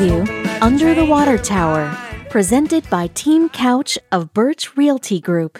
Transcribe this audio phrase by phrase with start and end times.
[0.00, 1.94] Production brings you Under the Water Tower,
[2.30, 5.58] presented by Team Couch of Birch Realty Group.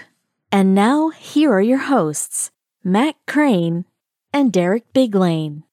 [0.51, 2.51] And now, here are your hosts,
[2.83, 3.85] Matt Crane
[4.33, 5.65] and Derek Biglane.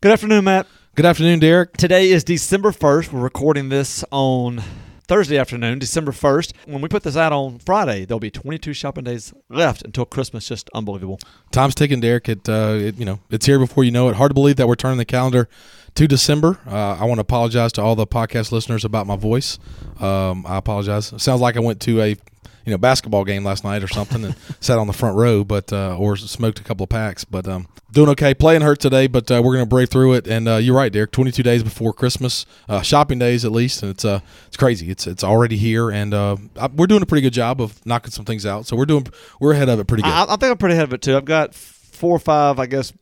[0.00, 0.66] Good afternoon, Matt.
[0.94, 1.76] Good afternoon, Derek.
[1.76, 3.12] Today is December 1st.
[3.12, 4.62] We're recording this on
[5.06, 6.52] Thursday afternoon, December 1st.
[6.66, 10.48] When we put this out on Friday, there'll be 22 shopping days left until Christmas.
[10.48, 11.18] Just unbelievable.
[11.52, 12.28] Time's ticking, Derek.
[12.28, 14.16] It, uh, it, you know, it's here before you know it.
[14.16, 15.48] Hard to believe that we're turning the calendar
[15.94, 16.58] to December.
[16.66, 19.58] Uh, I want to apologize to all the podcast listeners about my voice.
[20.00, 21.12] Um, I apologize.
[21.12, 22.16] It sounds like I went to a
[22.64, 25.72] you know basketball game last night or something and sat on the front row, but
[25.72, 27.24] uh, or smoked a couple of packs.
[27.24, 28.34] But um, doing okay.
[28.34, 30.26] Playing hurt today, but uh, we're gonna brave through it.
[30.26, 31.12] And uh, you're right, Derek.
[31.12, 34.90] 22 days before Christmas, uh, shopping days at least, and it's uh it's crazy.
[34.90, 36.36] It's it's already here, and uh,
[36.74, 38.66] we're doing a pretty good job of knocking some things out.
[38.66, 39.06] So we're doing
[39.40, 40.12] we're ahead of it pretty good.
[40.12, 41.16] I, I think I'm pretty ahead of it too.
[41.16, 42.92] I've got four or five, I guess,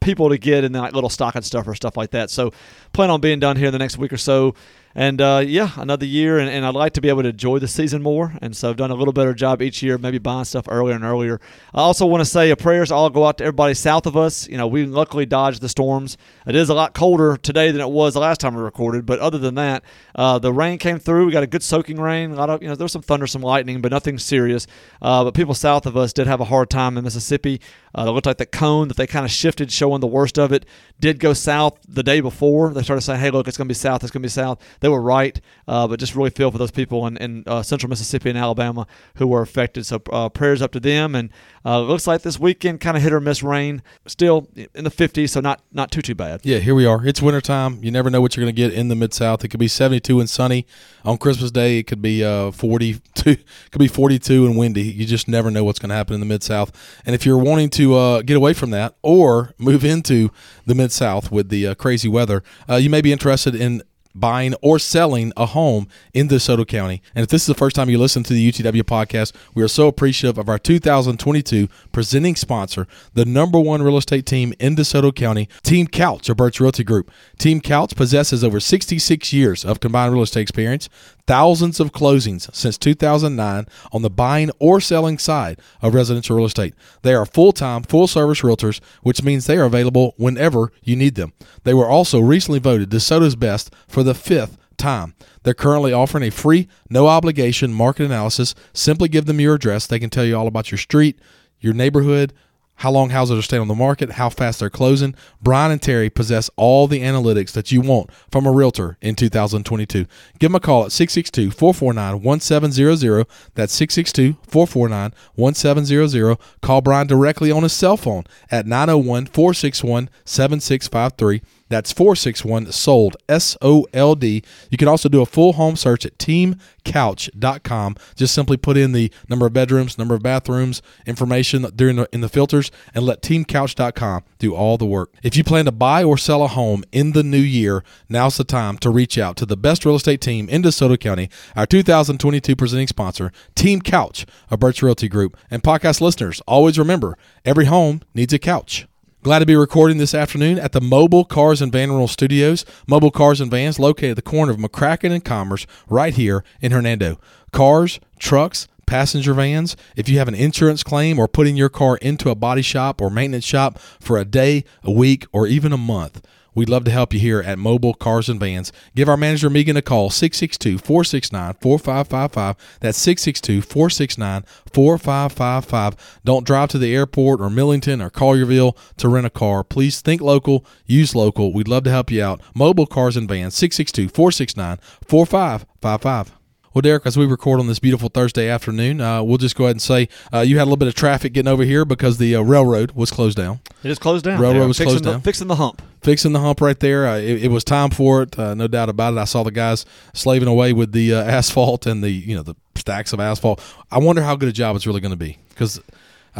[0.00, 2.30] people to get then like little stocking stuff or stuff like that.
[2.30, 2.52] So
[2.92, 4.54] plan on being done here in the next week or so.
[4.98, 7.68] And uh, yeah, another year, and, and, I'd like to be able to enjoy the
[7.68, 8.32] season more.
[8.40, 11.04] And so I've done a little better job each year, maybe buying stuff earlier and
[11.04, 11.38] earlier.
[11.74, 14.48] I also want to say a prayers all go out to everybody south of us.
[14.48, 16.16] You know, we luckily dodged the storms.
[16.46, 19.18] It is a lot colder today than it was the last time we recorded, but
[19.18, 21.26] other than that, uh, the rain came through.
[21.26, 22.32] We got a good soaking rain.
[22.32, 24.66] A lot of you know, there was some thunder, some lightning, but nothing serious.
[25.02, 27.60] Uh, but people south of us did have a hard time in Mississippi.
[27.94, 30.52] Uh, it looked like the cone that they kind of shifted, showing the worst of
[30.52, 30.64] it,
[31.00, 32.72] did go south the day before.
[32.72, 34.02] They started saying, "Hey, look, it's going to be south.
[34.02, 36.70] It's going to be south." They were right uh, but just really feel for those
[36.70, 39.86] people in, in uh, central Mississippi and Alabama who were affected.
[39.86, 41.14] So uh, prayers up to them.
[41.14, 41.30] And
[41.64, 45.30] uh, looks like this weekend kind of hit or miss rain, still in the 50s,
[45.30, 46.40] so not not too too bad.
[46.44, 47.04] Yeah, here we are.
[47.04, 47.82] It's wintertime.
[47.82, 49.44] You never know what you're going to get in the mid South.
[49.44, 50.66] It could be 72 and sunny
[51.04, 51.78] on Christmas Day.
[51.78, 53.36] It could be uh, 42.
[53.70, 54.82] could be 42 and windy.
[54.82, 56.70] You just never know what's going to happen in the mid South.
[57.04, 60.30] And if you're wanting to get away from that or move into
[60.66, 63.82] the mid South with the crazy weather, you may be interested in
[64.20, 67.02] buying, or selling a home in DeSoto County.
[67.14, 69.68] And if this is the first time you listen to the UTW podcast, we are
[69.68, 75.14] so appreciative of our 2022 presenting sponsor, the number one real estate team in DeSoto
[75.14, 77.10] County, Team Couch of Birch Realty Group.
[77.38, 80.88] Team Couch possesses over 66 years of combined real estate experience,
[81.26, 86.74] thousands of closings since 2009 on the buying or selling side of residential real estate.
[87.02, 91.14] They are full time, full service realtors, which means they are available whenever you need
[91.14, 91.32] them.
[91.64, 95.14] They were also recently voted DeSoto's best for the fifth time.
[95.42, 98.54] They're currently offering a free, no obligation market analysis.
[98.72, 99.86] Simply give them your address.
[99.86, 101.18] They can tell you all about your street,
[101.60, 102.32] your neighborhood,
[102.76, 105.14] how long houses are staying on the market, how fast they're closing.
[105.40, 110.06] Brian and Terry possess all the analytics that you want from a realtor in 2022.
[110.38, 113.26] Give them a call at 662 449 1700.
[113.54, 116.38] That's 662 449 1700.
[116.60, 121.42] Call Brian directly on his cell phone at 901 461 7653.
[121.68, 124.42] That's 461 sold, S O L D.
[124.70, 127.96] You can also do a full home search at teamcouch.com.
[128.14, 132.20] Just simply put in the number of bedrooms, number of bathrooms, information during the, in
[132.20, 135.12] the filters, and let teamcouch.com do all the work.
[135.22, 138.44] If you plan to buy or sell a home in the new year, now's the
[138.44, 142.54] time to reach out to the best real estate team in DeSoto County, our 2022
[142.54, 145.36] presenting sponsor, Team Couch, a Birch Realty Group.
[145.50, 148.86] And podcast listeners, always remember every home needs a couch.
[149.26, 152.64] Glad to be recording this afternoon at the Mobile Cars and Van Rental Studios.
[152.86, 156.70] Mobile Cars and Vans located at the corner of McCracken and Commerce right here in
[156.70, 157.18] Hernando.
[157.50, 159.76] Cars, trucks, passenger vans.
[159.96, 163.10] If you have an insurance claim or putting your car into a body shop or
[163.10, 166.24] maintenance shop for a day, a week, or even a month,
[166.56, 168.72] We'd love to help you here at Mobile Cars and Vans.
[168.94, 172.78] Give our manager Megan a call, 662 469 4555.
[172.80, 176.20] That's 662 469 4555.
[176.24, 179.62] Don't drive to the airport or Millington or Collierville to rent a car.
[179.62, 181.52] Please think local, use local.
[181.52, 182.40] We'd love to help you out.
[182.54, 186.35] Mobile Cars and Vans, 662 469 4555.
[186.76, 189.76] Well, Derek, as we record on this beautiful Thursday afternoon, uh, we'll just go ahead
[189.76, 192.36] and say uh, you had a little bit of traffic getting over here because the
[192.36, 193.60] uh, railroad was closed down.
[193.82, 194.38] It is closed down.
[194.38, 195.22] Railroad was closed the, down.
[195.22, 195.80] Fixing the hump.
[196.02, 197.06] Fixing the hump right there.
[197.08, 199.18] Uh, it, it, was time for it, uh, no doubt about it.
[199.18, 202.56] I saw the guys slaving away with the uh, asphalt and the you know the
[202.74, 203.58] stacks of asphalt.
[203.90, 205.80] I wonder how good a job it's really going to be because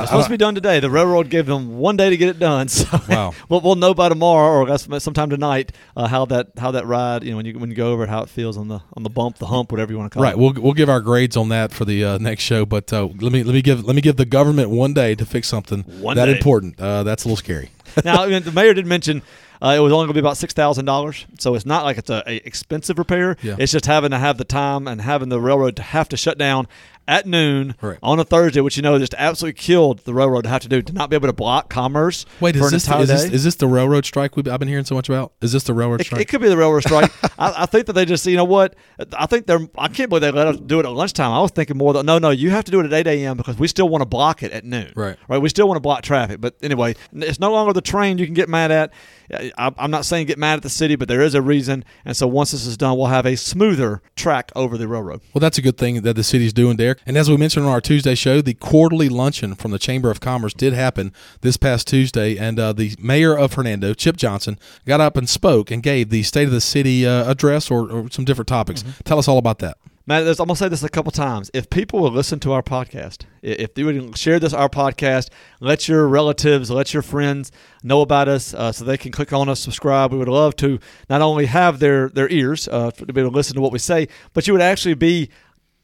[0.03, 0.81] it's supposed to be done today.
[0.81, 2.69] The railroad gave them one day to get it done.
[2.77, 3.33] So wow.
[3.49, 7.31] we'll, we'll know by tomorrow or sometime tonight uh, how that how that ride you
[7.31, 9.09] know when you when you go over it how it feels on the on the
[9.09, 10.35] bump the hump whatever you want to call right.
[10.35, 10.37] it.
[10.37, 10.55] Right.
[10.55, 12.67] We'll we'll give our grades on that for the uh, next show.
[12.67, 15.25] But uh, let me let me give let me give the government one day to
[15.25, 16.33] fix something one that day.
[16.33, 16.79] important.
[16.79, 17.71] Uh, that's a little scary.
[18.05, 19.23] now the mayor did mention
[19.63, 21.99] uh, it was only going to be about six thousand dollars, so it's not like
[21.99, 23.37] it's a, a expensive repair.
[23.43, 23.57] Yeah.
[23.59, 26.39] It's just having to have the time and having the railroad to have to shut
[26.39, 26.69] down
[27.09, 27.99] at noon Right.
[28.03, 30.83] on a Thursday, which you know just absolutely killed the railroad to have to do
[30.83, 33.67] to not be able to block commerce Wait, is this, is, this, is this the
[33.69, 35.33] railroad strike we've, I've been hearing so much about?
[35.41, 36.21] Is this the railroad It, strike?
[36.23, 37.13] it could be the railroad strike.
[37.39, 38.75] I, I think that they just, you know what?
[39.17, 39.61] I think they're.
[39.79, 41.31] I can't believe they let us do it at lunchtime.
[41.33, 43.37] I was thinking more that no, no, you have to do it at eight a.m.
[43.37, 44.93] because we still want to block it at noon.
[44.97, 45.17] Right.
[45.29, 45.39] Right.
[45.39, 46.41] We still want to block traffic.
[46.41, 48.93] But anyway, it's no longer the train you can get mad at.
[49.33, 51.85] I, I'm not saying get mad at the city, but there is a reason.
[52.05, 55.21] And so once this is done, we'll have a smoother track over the railroad.
[55.35, 56.99] Well, that's a good thing that the city's doing, Derek.
[57.07, 60.21] And as we mentioned on our Tuesday show, the quarterly luncheon from the Chamber of
[60.21, 65.01] Commerce did happen this past Tuesday, and uh, the mayor of Hernando, Chip Johnson, got
[65.01, 68.25] up and spoke and gave the State of the City uh, address or, or some
[68.25, 68.85] different topics.
[69.05, 69.79] Tell us all about that.
[70.07, 71.51] There's, I'm gonna say this a couple times.
[71.53, 75.31] If people will listen to our podcast, if you would share this our podcast,
[75.61, 77.51] let your relatives, let your friends
[77.83, 80.13] know about us, uh, so they can click on us, subscribe.
[80.13, 80.79] We would love to
[81.11, 83.81] not only have their their ears uh, to be able to listen to what we
[83.81, 85.29] say, but you would actually be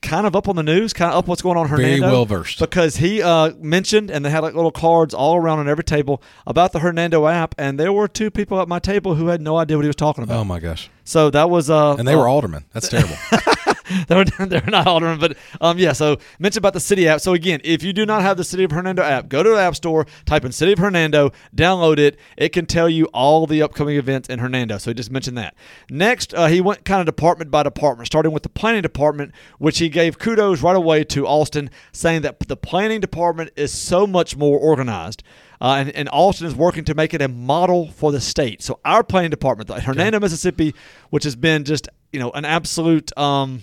[0.02, 2.10] kind of up on the news, kind of up what's going on in Very Hernando.
[2.10, 2.58] well versed.
[2.58, 6.22] Because he uh, mentioned, and they had like little cards all around on every table
[6.46, 9.56] about the Hernando app, and there were two people at my table who had no
[9.56, 10.38] idea what he was talking about.
[10.40, 10.90] Oh, my gosh.
[11.04, 12.64] so that was uh, And they uh, were aldermen.
[12.72, 13.14] That's terrible.
[14.08, 15.92] they were they were not aldermen, but um yeah.
[15.92, 17.20] So mention about the city app.
[17.20, 19.58] So again, if you do not have the City of Hernando app, go to the
[19.58, 22.18] App Store, type in City of Hernando, download it.
[22.36, 24.78] It can tell you all the upcoming events in Hernando.
[24.78, 25.54] So he just mentioned that.
[25.90, 29.78] Next, uh, he went kind of department by department, starting with the planning department, which
[29.78, 34.36] he gave kudos right away to Austin, saying that the planning department is so much
[34.36, 35.22] more organized.
[35.60, 38.62] Uh, and, and Austin is working to make it a model for the state.
[38.62, 40.74] So our planning department, the Hernando, Mississippi,
[41.10, 43.62] which has been just you know an absolute um,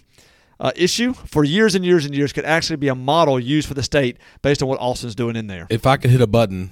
[0.59, 3.73] uh, issue for years and years and years, could actually be a model used for
[3.73, 5.67] the state based on what Austin's doing in there.
[5.69, 6.71] if I could hit a button,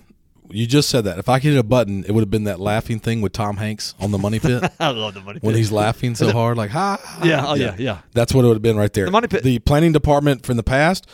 [0.49, 1.19] you just said that.
[1.19, 3.57] If I could hit a button, it would have been that laughing thing with Tom
[3.57, 5.39] Hanks on the money pit I love the money.
[5.39, 6.99] Pit when he's laughing so hard, like, ha.
[7.03, 7.25] ha.
[7.25, 7.99] Yeah, oh, yeah, yeah.
[8.13, 9.05] That's what it would have been right there.
[9.05, 11.07] The money pit- The planning department from the past.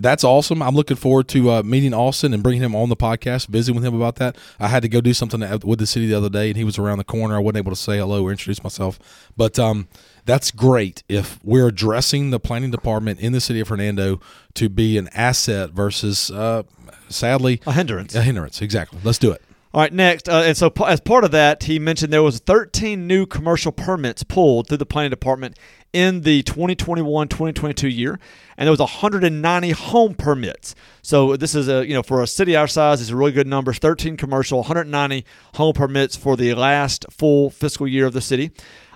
[0.00, 0.62] That's awesome.
[0.62, 3.84] I'm looking forward to uh, meeting Austin and bringing him on the podcast, visiting with
[3.84, 4.36] him about that.
[4.58, 6.78] I had to go do something with the city the other day, and he was
[6.78, 7.36] around the corner.
[7.36, 8.98] I wasn't able to say hello or introduce myself,
[9.36, 9.88] but um,
[10.24, 14.20] that's great if we're addressing the planning department in the city of Hernando
[14.54, 16.62] to be an asset versus, uh,
[17.08, 18.14] sadly, a hindrance.
[18.14, 18.62] a hindrance.
[18.62, 18.98] Exactly.
[19.04, 19.42] Let's do it.
[19.72, 22.40] All right, next, uh, and so p- as part of that, he mentioned there was
[22.40, 25.56] 13 new commercial permits pulled through the planning department
[25.92, 28.18] in the 2021-2022 year,
[28.56, 30.74] and there was 190 home permits.
[31.02, 33.46] So this is a you know for a city our size, it's a really good
[33.46, 33.72] number.
[33.72, 38.50] 13 commercial, 190 home permits for the last full fiscal year of the city.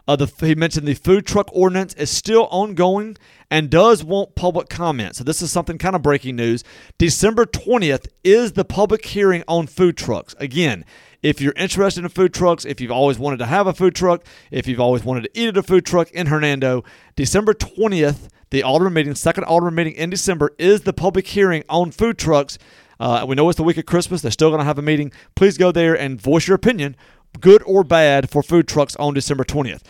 [0.06, 3.16] Uh, the, he mentioned the food truck ordinance is still ongoing
[3.50, 5.16] and does want public comment.
[5.16, 6.62] So this is something kind of breaking news.
[6.98, 10.34] December 20th is the public hearing on food trucks.
[10.38, 10.84] Again,
[11.24, 14.22] if you're interested in food trucks, if you've always wanted to have a food truck,
[14.50, 16.84] if you've always wanted to eat at a food truck in Hernando,
[17.16, 21.92] December 20th, the Alderman meeting, second Alderman meeting in December, is the public hearing on
[21.92, 22.58] food trucks.
[23.00, 24.20] Uh, we know it's the week of Christmas.
[24.20, 25.12] They're still going to have a meeting.
[25.34, 26.94] Please go there and voice your opinion,
[27.40, 29.80] good or bad, for food trucks on December 20th.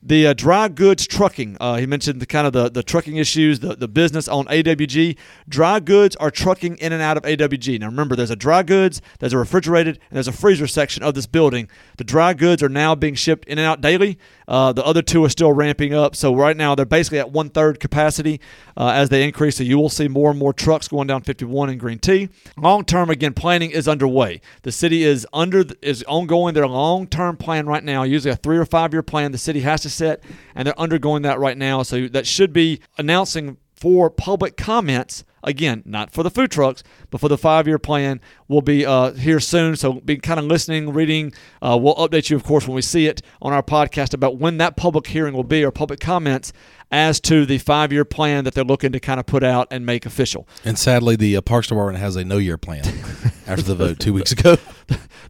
[0.00, 1.56] The uh, dry goods trucking.
[1.60, 5.16] Uh, he mentioned the kind of the, the trucking issues, the, the business on AWG.
[5.48, 7.80] Dry goods are trucking in and out of AWG.
[7.80, 11.14] Now remember, there's a dry goods, there's a refrigerated, and there's a freezer section of
[11.14, 11.68] this building.
[11.96, 14.18] The dry goods are now being shipped in and out daily.
[14.48, 16.16] Uh, the other two are still ramping up.
[16.16, 18.40] So right now they're basically at one third capacity
[18.76, 19.56] uh, as they increase.
[19.56, 22.30] So you will see more and more trucks going down 51 in Green Tea.
[22.56, 24.40] Long term, again, planning is underway.
[24.62, 28.02] The city is under is ongoing their long term plan right now.
[28.04, 30.24] Usually a three or five year plan the city has to set,
[30.54, 31.82] and they're undergoing that right now.
[31.82, 35.24] So that should be announcing for public comments.
[35.42, 39.40] Again, not for the food trucks, but for the five-year plan, will be uh, here
[39.40, 39.76] soon.
[39.76, 41.32] So be kind of listening, reading.
[41.62, 44.58] Uh, we'll update you, of course, when we see it on our podcast about when
[44.58, 46.52] that public hearing will be or public comments
[46.90, 50.06] as to the five-year plan that they're looking to kind of put out and make
[50.06, 50.48] official.
[50.64, 52.82] And sadly, the uh, Parks Department has a no year plan
[53.46, 54.56] after the vote two weeks ago.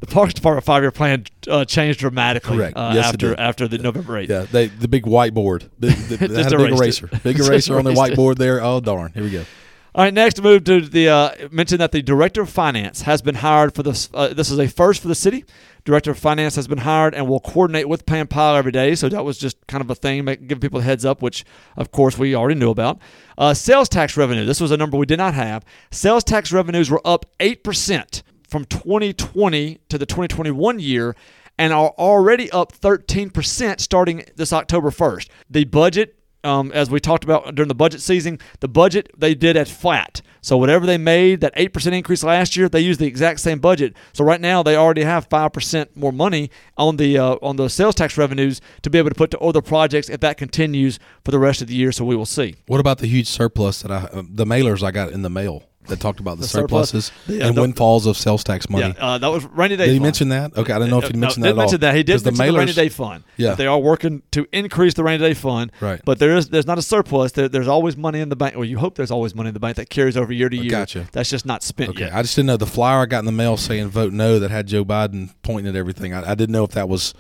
[0.00, 2.76] The Parks Department five-year plan uh, changed dramatically Correct.
[2.76, 4.28] Uh, Yes, after after the November 8th.
[4.28, 5.68] Yeah, they the big whiteboard.
[5.80, 7.08] Big, the, they had a big eraser.
[7.12, 7.22] it.
[7.24, 8.18] Big eraser on the erased it.
[8.18, 8.62] whiteboard there.
[8.62, 9.12] Oh darn!
[9.12, 9.44] Here we go.
[9.94, 13.36] All right, next move to the uh, mention that the director of finance has been
[13.36, 14.10] hired for this.
[14.12, 15.46] Uh, this is a first for the city.
[15.84, 18.94] Director of finance has been hired and will coordinate with Pam Powell every day.
[18.94, 21.44] So that was just kind of a thing, make, give people a heads up, which
[21.76, 22.98] of course we already knew about.
[23.38, 24.44] Uh, sales tax revenue.
[24.44, 25.64] This was a number we did not have.
[25.90, 31.16] Sales tax revenues were up eight percent from 2020 to the 2021 year
[31.58, 35.28] and are already up 13% starting this October 1st.
[35.50, 39.56] The budget um, as we talked about during the budget season, the budget they did
[39.56, 40.22] at flat.
[40.40, 43.58] So whatever they made, that eight percent increase last year, they used the exact same
[43.58, 43.94] budget.
[44.12, 47.68] So right now they already have five percent more money on the uh, on the
[47.68, 51.32] sales tax revenues to be able to put to other projects if that continues for
[51.32, 51.92] the rest of the year.
[51.92, 52.54] So we will see.
[52.66, 55.67] What about the huge surplus that I uh, the mailers I got in the mail
[55.88, 56.90] that talked about the, The surplus?
[56.90, 58.94] surpluses Yeah, and the- windfalls of sales tax money?
[58.96, 59.86] Yeah, uh, that was rainy day.
[59.86, 60.56] Did he mention that?
[60.56, 61.94] Okay, I don't know if he No, mentioned didn't that at mention that.
[61.96, 63.24] He did 'Cause the mention the rainy day fund.
[63.36, 63.54] Yeah.
[63.54, 65.72] they are working to increase the rainy day fund.
[65.80, 66.00] Right.
[66.04, 67.32] But there is there's not a surplus.
[67.32, 68.54] There, there's always money in the bank.
[68.56, 70.70] Well, you hope there's always money in the bank that carries over year to year.
[70.70, 71.06] Gotcha.
[71.12, 72.14] That's just not spent Okay, yet.
[72.14, 74.50] I just didn't know the flyer I got in the mail saying vote no that
[74.50, 76.12] had Joe Biden pointing at everything.
[76.14, 77.14] I, I didn't know if that was.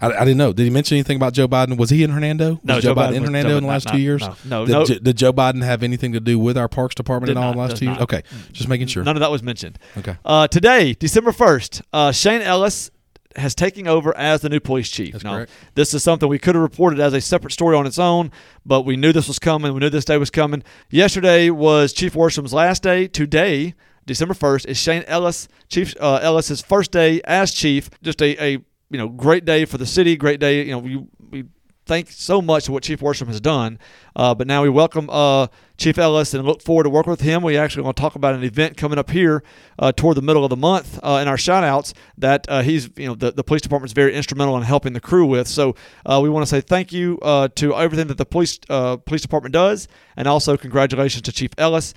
[0.00, 0.52] I, I didn't know.
[0.52, 1.76] Did he mention anything about Joe Biden?
[1.76, 2.52] Was he in Hernando?
[2.52, 4.22] Was No, Joe, Joe Biden, Biden in Hernando in the last no, two years?
[4.22, 4.84] no, no, Did, no.
[4.84, 7.58] Did Joe Biden have anything to do with our Parks Department Did in all not,
[7.58, 7.98] last does two years?
[7.98, 9.02] Okay, just making sure.
[9.02, 9.78] None of that was mentioned.
[9.98, 12.90] Okay, Uh, today, December 1st, uh, Shane Ellis
[13.36, 15.12] has taken over as the new police chief.
[15.12, 15.52] That's now, correct.
[15.74, 18.32] this is something we could have reported as a separate story on its own,
[18.66, 19.72] but we knew this was coming.
[19.72, 20.64] We knew this day was coming.
[20.90, 23.06] Yesterday was Chief Worsham's last day.
[23.06, 27.88] Today, December 1st, is Shane Ellis, Chief uh, Ellis's first day as chief.
[28.02, 28.58] Just a, a
[28.90, 30.16] you know great day for the city.
[30.16, 30.64] Great day.
[30.64, 31.44] You know we we
[31.90, 33.76] thank so much for what Chief Worsham has done.
[34.14, 37.42] Uh, but now we welcome uh, Chief Ellis and look forward to working with him.
[37.42, 39.42] We actually want to talk about an event coming up here
[39.76, 42.90] uh, toward the middle of the month uh, in our shout outs that uh, he's,
[42.96, 45.48] you know, the, the police department is very instrumental in helping the crew with.
[45.48, 45.74] So
[46.06, 47.18] uh, we want to say thank you
[47.56, 51.92] to everything that the police police department does, and also congratulations to Chief Ellis.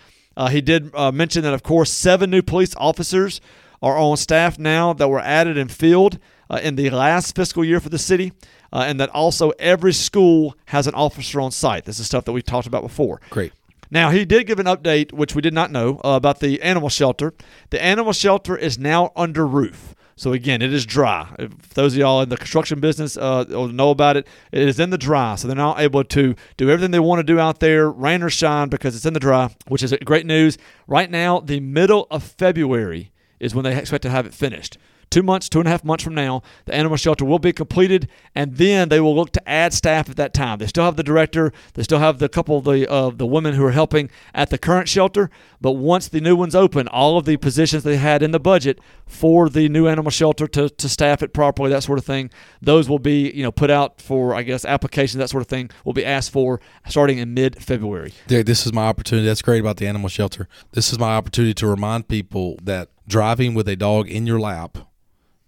[0.50, 3.42] He did mention that, of course, seven new police officers
[3.84, 6.18] are on staff now that were added and filled
[6.54, 8.32] uh, in the last fiscal year for the city,
[8.72, 11.86] uh, and that also every school has an officer on site.
[11.86, 13.20] This is stuff that we talked about before.
[13.30, 13.52] great.
[13.90, 16.90] Now, he did give an update, which we did not know, uh, about the animal
[16.90, 17.32] shelter.
[17.70, 19.94] The animal shelter is now under roof.
[20.16, 21.36] So, again, it is dry.
[21.38, 24.90] If those of y'all in the construction business uh, know about it, it is in
[24.90, 25.36] the dry.
[25.36, 28.32] So, they're now able to do everything they want to do out there, rain or
[28.32, 30.58] shine, because it's in the dry, which is great news.
[30.88, 34.78] Right now, the middle of February is when they expect to have it finished
[35.14, 38.10] two months, two and a half months from now, the animal shelter will be completed,
[38.34, 40.58] and then they will look to add staff at that time.
[40.58, 43.54] They still have the director, they still have the couple of the uh, the women
[43.54, 45.30] who are helping at the current shelter,
[45.62, 48.80] but once the new one's open, all of the positions they had in the budget
[49.06, 52.90] for the new animal shelter to, to staff it properly, that sort of thing, those
[52.90, 55.94] will be you know put out for I guess applications, that sort of thing will
[55.94, 58.14] be asked for starting in mid February.
[58.28, 59.28] This is my opportunity.
[59.28, 60.48] That's great about the animal shelter.
[60.72, 64.78] This is my opportunity to remind people that driving with a dog in your lap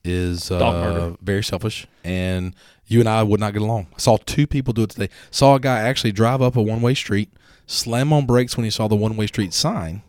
[0.07, 0.57] is uh,
[1.21, 2.53] very selfish, and
[2.88, 3.88] you and I would not get along.
[3.95, 5.09] I saw two people do it today.
[5.31, 7.29] Saw a guy actually drive up a one way street,
[7.65, 10.01] slam on brakes when he saw the one way street sign,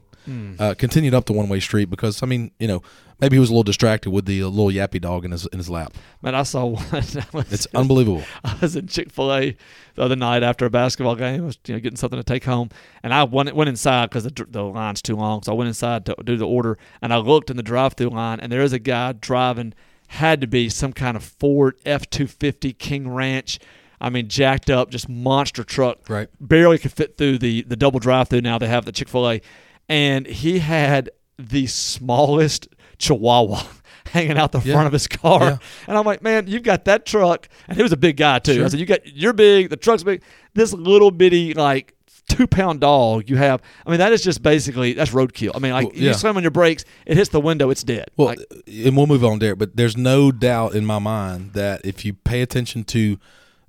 [0.58, 2.82] uh, continued up the one way street because I mean, you know,
[3.20, 5.70] maybe he was a little distracted with the little yappy dog in his in his
[5.70, 5.94] lap.
[6.20, 6.84] Man, I saw one.
[6.92, 8.24] I was- It's unbelievable.
[8.44, 9.56] I was in Chick Fil A
[9.94, 11.42] the other night after a basketball game.
[11.42, 12.70] I was you know getting something to take home,
[13.04, 15.42] and I went went inside because the, the line's too long.
[15.44, 18.40] So I went inside to do the order, and I looked in the drive-through line,
[18.40, 19.72] and there is a guy driving.
[20.08, 23.58] Had to be some kind of Ford F two fifty King Ranch.
[24.00, 26.08] I mean, jacked up, just monster truck.
[26.08, 26.28] Right.
[26.40, 28.42] Barely could fit through the the double drive-through.
[28.42, 29.40] Now they have the Chick Fil A,
[29.88, 33.62] and he had the smallest Chihuahua.
[34.12, 34.74] Hanging out the Yeah.
[34.74, 35.58] front of his car, Yeah.
[35.88, 38.64] and I'm like, man, you've got that truck, and he was a big guy too.
[38.64, 40.22] I said, you got you're big, the truck's big.
[40.54, 41.94] This little bitty like
[42.28, 43.62] two pound dog you have.
[43.86, 45.52] I mean, that is just basically that's roadkill.
[45.54, 46.08] I mean, like Well, yeah.
[46.08, 48.06] you slam on your brakes, it hits the window, it's dead.
[48.16, 51.84] Well, Like, and we'll move on there, but there's no doubt in my mind that
[51.84, 53.18] if you pay attention to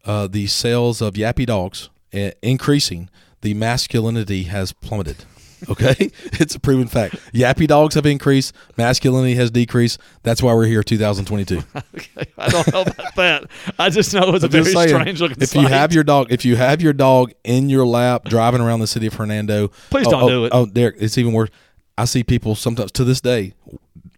[0.05, 3.09] uh, the sales of yappy dogs uh, increasing,
[3.41, 5.25] the masculinity has plummeted.
[5.69, 5.95] Okay,
[6.39, 7.15] it's a proven fact.
[7.33, 9.99] Yappy dogs have increased, masculinity has decreased.
[10.23, 11.57] That's why we're here, 2022.
[11.75, 13.45] okay, I don't know about that.
[13.79, 15.41] I just know it was a very saying, strange looking.
[15.41, 18.79] if you have your dog, if you have your dog in your lap driving around
[18.79, 20.51] the city of Hernando, Please oh, don't oh, do it.
[20.53, 21.49] Oh, Derek, it's even worse.
[21.97, 23.53] I see people sometimes to this day,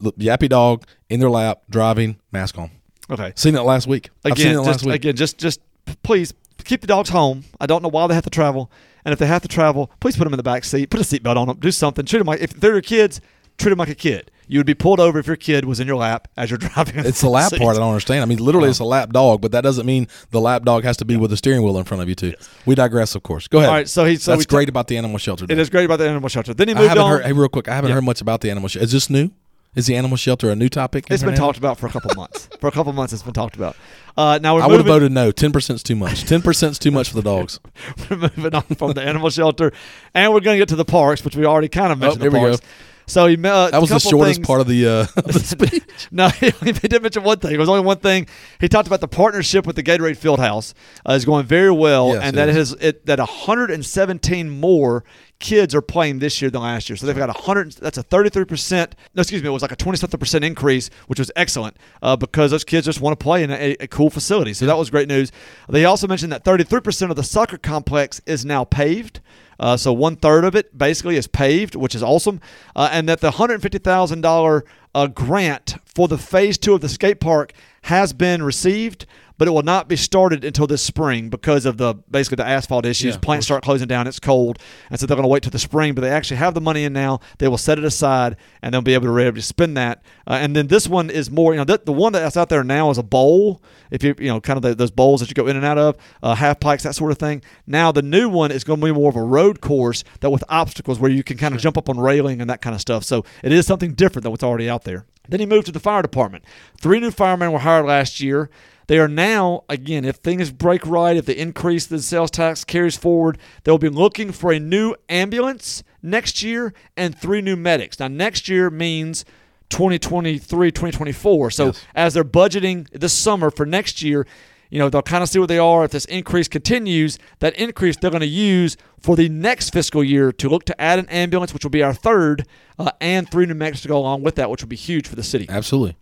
[0.01, 2.71] yappy dog in their lap driving, mask on.
[3.09, 4.09] okay, Seen it last week.
[4.25, 4.95] I've seen it again, last just week.
[4.95, 5.61] again, just just
[6.03, 6.33] please
[6.65, 7.45] keep the dogs home.
[7.59, 8.69] I don't know why they have to travel,
[9.09, 11.03] and if they have to travel, please put them in the back seat, put a
[11.03, 12.05] seatbelt on them, do something.
[12.05, 13.19] Treat them like if they're your kids,
[13.57, 14.29] treat them like a kid.
[14.47, 17.05] You would be pulled over if your kid was in your lap as you're driving.
[17.05, 17.59] It's the lap seat.
[17.59, 18.21] part I don't understand.
[18.23, 20.97] I mean, literally, it's a lap dog, but that doesn't mean the lap dog has
[20.97, 22.33] to be with the steering wheel in front of you too.
[22.65, 23.47] We digress, of course.
[23.47, 23.69] Go ahead.
[23.69, 25.43] All right, so he so That's great about the animal shelter.
[25.45, 25.59] It Dave.
[25.59, 26.53] is great about the animal shelter.
[26.53, 27.11] Then he I moved haven't on.
[27.11, 27.25] heard.
[27.25, 27.95] Hey, real quick, I haven't Yeah.
[27.95, 28.83] heard much about the animal shelter.
[28.85, 29.29] Is this new?
[29.75, 31.05] Is the animal shelter a new topic?
[31.11, 32.49] It's been talked about for a couple months.
[32.59, 33.75] for a couple months, it's been talked about.
[34.17, 35.31] Uh, now we're I would have voted no.
[35.31, 36.23] Ten percent is too much.
[36.23, 37.59] Ten percent is too much for the dogs.
[38.09, 39.71] we're moving on from the animal shelter,
[40.15, 42.23] and we're going to get to the parks, which we already kind of mentioned.
[42.23, 42.61] Oh, the we parks.
[43.09, 45.83] So he uh, That was the shortest part of the, uh, of the speech.
[46.11, 47.51] no, he, he did mention one thing.
[47.51, 48.27] It was only one thing.
[48.61, 50.73] He talked about the partnership with the Gatorade Fieldhouse
[51.07, 52.69] uh, is going very well, Yes, and that it is.
[52.69, 55.03] has it, that 117 more
[55.39, 56.97] kids are playing this year than last year.
[56.97, 57.73] So they've got 100.
[57.73, 58.95] That's a 33 percent.
[59.15, 59.49] No, excuse me.
[59.49, 62.85] It was like a 20 something percent increase, which was excellent uh, because those kids
[62.85, 64.53] just want to play in a, a cool facility.
[64.53, 65.31] So that was great news.
[65.67, 69.21] They also mentioned that 33 percent of the soccer complex is now paved.
[69.59, 72.39] Uh, so one third of it basically is paved, which is awesome,
[72.75, 74.63] uh, and that the hundred fifty thousand dollar
[74.95, 79.05] uh, grant for the phase two of the skate park has been received,
[79.39, 82.85] but it will not be started until this spring because of the basically the asphalt
[82.85, 83.15] issues.
[83.15, 84.05] Yeah, Plants start closing down.
[84.05, 85.95] It's cold, and so they're going to wait till the spring.
[85.95, 87.21] But they actually have the money in now.
[87.37, 90.03] They will set it aside, and they'll be able to ready to spend that.
[90.27, 91.53] Uh, and then this one is more.
[91.53, 93.63] You know, th- the one that's out there now is a bowl.
[93.91, 95.77] If you you know kind of the, those bowls that you go in and out
[95.77, 97.41] of, uh, half pipes, that sort of thing.
[97.65, 100.43] Now the new one is going to be more of a road course that with
[100.49, 103.05] obstacles where you can kind of jump up on railing and that kind of stuff.
[103.05, 105.05] So it is something different than what's already out there.
[105.29, 106.43] Then he moved to the fire department.
[106.81, 108.49] Three new firemen were hired last year.
[108.89, 112.65] They are now, again, if things break right, if the increase in the sales tax
[112.65, 117.99] carries forward, they'll be looking for a new ambulance next year and three new medics.
[117.99, 119.25] Now, next year means
[119.69, 121.51] 2023, 2024.
[121.51, 121.85] So Yes.
[121.93, 124.25] as they're budgeting this summer for next year,
[124.71, 125.83] you know, they'll kind of see what they are.
[125.83, 130.31] If this increase continues, that increase they're going to use for the next fiscal year
[130.31, 132.47] to look to add an ambulance, which will be our third,
[132.79, 135.15] uh, and three new medics to go along with that, which will be huge for
[135.15, 135.45] the city.
[135.47, 135.95] Absolutely.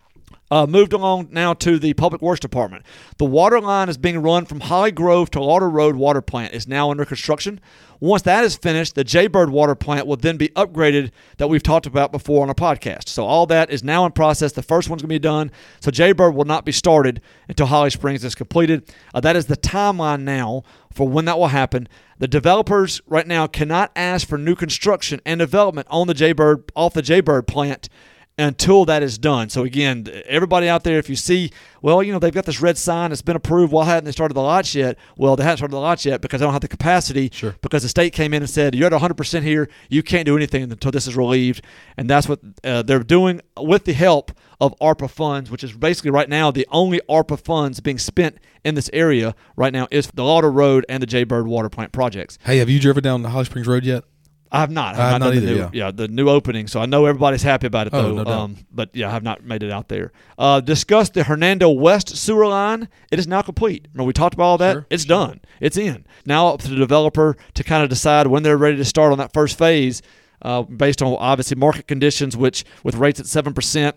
[0.50, 2.86] Uh, moved along now to the Public Works Department.
[3.18, 6.54] The water line is being run from Holly Grove to Lauder Road Water Plant.
[6.54, 7.60] is now under construction.
[8.00, 11.86] Once that is finished, the Jaybird Water Plant will then be upgraded that we've talked
[11.88, 13.10] about before on our podcast.
[13.10, 14.51] So all that is now in process.
[14.51, 15.51] The first one's going to be done.
[15.80, 18.89] So Jaybird will not be started until Holly Springs is completed.
[19.13, 20.63] Uh, that is the timeline now
[20.94, 21.88] for when that will happen.
[22.20, 26.94] The developers right now cannot ask for new construction and development on the Jaybird off
[26.94, 27.89] the Jaybird plant
[28.38, 29.50] until that is done.
[29.50, 31.51] So again, everybody out there, if you see,
[31.82, 33.72] well, you know, they've got this red sign that's been approved.
[33.72, 34.98] Why hadn't they started the lots yet?
[35.15, 37.29] Well, they haven't started the lots yet because they don't have the capacity.
[37.34, 37.56] Sure.
[37.62, 39.70] Because the state came in and said you're at 100 percent here.
[39.89, 41.63] You can't do anything until this is relieved,
[41.98, 46.12] and that's what uh, they're doing with the help of ARPA funds, which is basically
[46.12, 50.23] right now the only ARPA funds being spent in this area right now is the
[50.23, 52.38] Lauder Road and the Jaybird Water Plant projects.
[52.43, 54.04] Hey, have you driven down the Holly Springs Road yet?
[54.52, 54.96] I have not.
[54.96, 55.92] I have have not, not done the new, yeah.
[55.92, 56.68] the new opening.
[56.68, 58.24] So I know everybody's happy about it Oh, though.
[58.24, 60.12] no um, but yeah, I have not made it out there.
[60.38, 62.88] Uh, discussed the Hernando West sewer line.
[63.12, 63.88] It is now complete.
[63.94, 64.74] Remember we talked about all that.
[64.74, 65.42] Sure, it's done.
[65.60, 66.06] It's in.
[66.26, 69.18] Now up to the developer to kind of decide when they're ready to start on
[69.18, 70.02] that first phase,
[70.42, 73.96] uh, based on obviously market conditions, which with rates at seven percent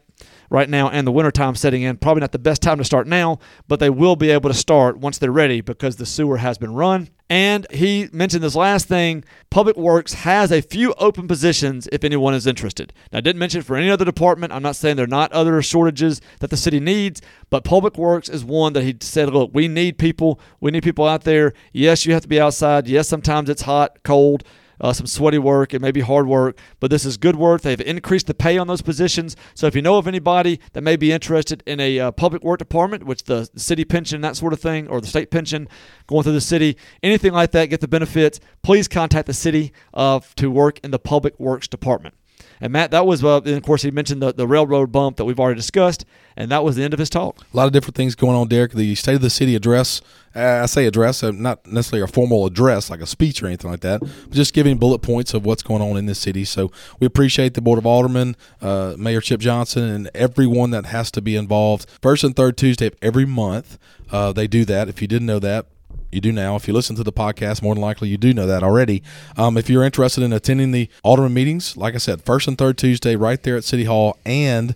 [0.49, 3.39] right now and the wintertime setting in, probably not the best time to start now,
[3.69, 6.75] but they will be able to start once they're ready because the sewer has been
[6.75, 7.09] run.
[7.31, 12.35] And he mentioned this last thing Public Works has a few open positions if anyone
[12.35, 12.93] is interested.
[13.13, 14.53] Now, I didn't mention for any other department.
[14.53, 18.29] I'm not saying there are not other shortages that the city needs, but Public Works
[18.29, 20.41] is one that he said, look, we need people.
[20.59, 21.53] We need people out there.
[21.73, 22.89] Yes, you have to be outside.
[22.89, 24.43] Yes, sometimes it's hot, cold
[24.81, 25.75] uh, some sweaty work.
[25.75, 27.63] It may be hard work, but this is good work.
[27.63, 29.37] They've increased the pay on those positions.
[29.55, 32.59] So if you know of anybody that may be interested in a uh, public work
[32.59, 35.69] department, which the city pension, that sort of thing, or the state pension
[36.07, 40.21] going through the city, anything like that, get the benefits, please contact the city uh,
[40.37, 42.15] to work in the public works department.
[42.61, 45.25] And Matt, that was, uh, and of course, he mentioned the, the railroad bump that
[45.25, 46.05] we've already discussed,
[46.37, 47.41] and that was the end of his talk.
[47.53, 48.73] A lot of different things going on, Derek.
[48.73, 50.03] The State of the City address,
[50.37, 53.71] uh, I say address, uh, not necessarily a formal address like a speech or anything
[53.71, 56.45] like that, but just giving bullet points of what's going on in this city.
[56.45, 61.11] So we appreciate the Board of Aldermen, uh, Mayor Chip Johnson, and everyone that has
[61.13, 61.87] to be involved.
[62.03, 63.79] First and third Tuesday of every month,
[64.13, 64.89] uh, they do that.
[64.89, 65.67] If you didn't know that,
[66.13, 66.57] you do now.
[66.57, 69.03] If you listen to the podcast, more than likely you do know that already.
[69.37, 72.79] Um, if you're interested in attending the Alderman meetings, like I said, first and third
[72.79, 74.75] Tuesday right there at City Hall, and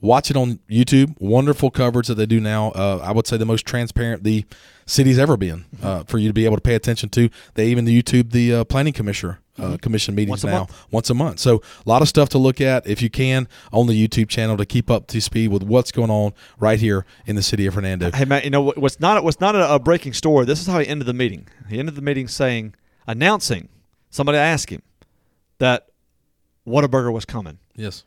[0.00, 1.14] watch it on YouTube.
[1.20, 2.70] Wonderful coverage that they do now.
[2.70, 4.44] Uh, I would say the most transparent the
[4.86, 7.30] city's ever been uh, for you to be able to pay attention to.
[7.54, 9.38] They even the YouTube the uh, planning commissioner.
[9.58, 10.86] Uh, commission meetings Once now month.
[10.90, 13.88] once a month so a lot of stuff to look at if you can on
[13.88, 17.36] the youtube channel to keep up to speed with what's going on right here in
[17.36, 18.10] the city of Hernando.
[18.12, 20.46] Hey Matt, you know what's not what's not a, a breaking story.
[20.46, 21.46] This is how he ended the meeting.
[21.68, 22.74] He ended the meeting saying,
[23.06, 23.68] announcing.
[24.08, 24.82] Somebody asked him
[25.58, 25.88] that
[26.66, 27.58] Whataburger was coming.
[27.74, 28.04] yes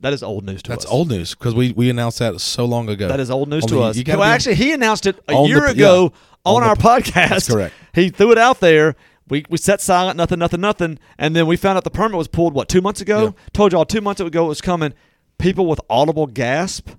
[0.00, 0.90] That is old news to That's us.
[0.90, 3.08] That's old news because we, we announced that so long ago.
[3.08, 3.96] That is old news On to the- us.
[3.96, 5.70] you well, actually, he announced it a On the- year yeah.
[5.72, 6.12] ago
[6.44, 7.50] on, On the our podcast.
[7.50, 7.74] Correct.
[7.94, 8.94] He threw it out there.
[9.28, 12.28] We, we sat silent, nothing, nothing, nothing, and then we found out the permit was
[12.28, 12.54] pulled.
[12.54, 13.24] What two months ago?
[13.24, 13.30] Yeah.
[13.52, 14.94] Told y'all two months ago it was coming.
[15.38, 16.90] People with audible gasp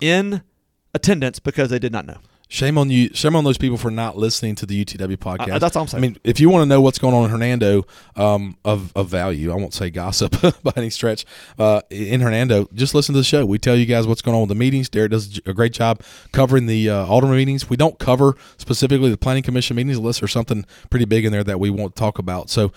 [0.00, 0.42] in
[0.94, 2.18] attendance because they did not know.
[2.52, 3.10] Shame on you.
[3.14, 5.52] Shame on those people for not listening to the UTW podcast.
[5.52, 6.02] Uh, that's all I'm saying.
[6.02, 7.86] I mean, if you want to know what's going on in Hernando
[8.16, 10.34] um, of of value, I won't say gossip
[10.64, 11.24] by any stretch.
[11.60, 13.46] Uh, in Hernando, just listen to the show.
[13.46, 14.88] We tell you guys what's going on with the meetings.
[14.88, 17.70] Derek does a great job covering the uh, alderman meetings.
[17.70, 21.44] We don't cover specifically the planning commission meetings unless there's something pretty big in there
[21.44, 22.50] that we won't talk about.
[22.50, 22.72] So,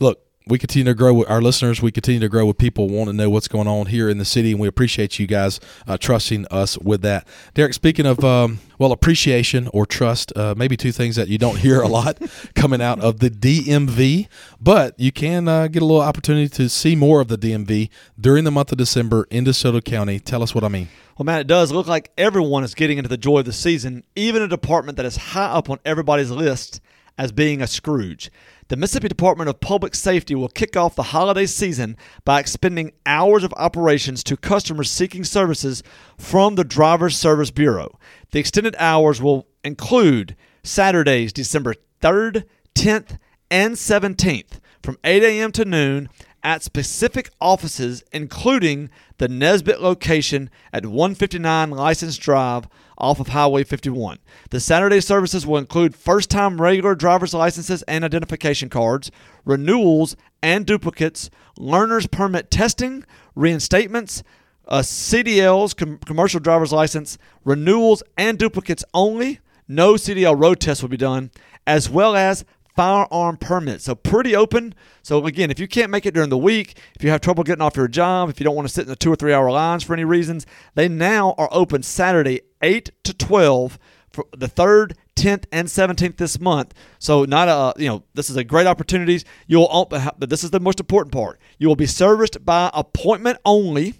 [0.00, 1.82] look, we continue to grow with our listeners.
[1.82, 4.24] We continue to grow with people wanting to know what's going on here in the
[4.24, 7.26] city, and we appreciate you guys uh, trusting us with that.
[7.54, 11.58] Derek, speaking of um, well, appreciation or trust, uh, maybe two things that you don't
[11.58, 12.18] hear a lot
[12.54, 14.28] coming out of the DMV,
[14.60, 18.44] but you can uh, get a little opportunity to see more of the DMV during
[18.44, 20.18] the month of December in DeSoto County.
[20.18, 20.88] Tell us what I mean.
[21.18, 24.04] Well, Matt, it does look like everyone is getting into the joy of the season,
[24.14, 26.80] even a department that is high up on everybody's list
[27.18, 28.30] as being a Scrooge
[28.68, 33.42] the Mississippi Department of Public Safety will kick off the holiday season by expending hours
[33.42, 35.82] of operations to customers seeking services
[36.18, 37.98] from the Driver's Service Bureau.
[38.30, 43.18] The extended hours will include Saturdays, December 3rd, 10th,
[43.50, 45.52] and 17th from 8 a.m.
[45.52, 46.10] to noon
[46.42, 54.18] at specific offices, including the Nesbit location at 159 License Drive off of Highway 51.
[54.50, 59.10] The Saturday services will include first time regular driver's licenses and identification cards,
[59.44, 63.04] renewals and duplicates, learner's permit testing,
[63.36, 64.22] reinstatements,
[64.66, 69.40] uh, CDLs, com- commercial driver's license, renewals and duplicates only.
[69.66, 71.30] No CDL road test will be done,
[71.66, 72.44] as well as
[72.78, 73.82] firearm permit.
[73.82, 74.72] So pretty open.
[75.02, 77.60] So again, if you can't make it during the week, if you have trouble getting
[77.60, 79.50] off your job, if you don't want to sit in the two or three hour
[79.50, 84.92] lines for any reasons, they now are open Saturday 8 to 12 for the 3rd,
[85.16, 86.72] 10th, and 17th this month.
[87.00, 89.24] So not a you know this is a great opportunity.
[89.48, 91.40] You'll but this is the most important part.
[91.58, 93.94] You will be serviced by appointment only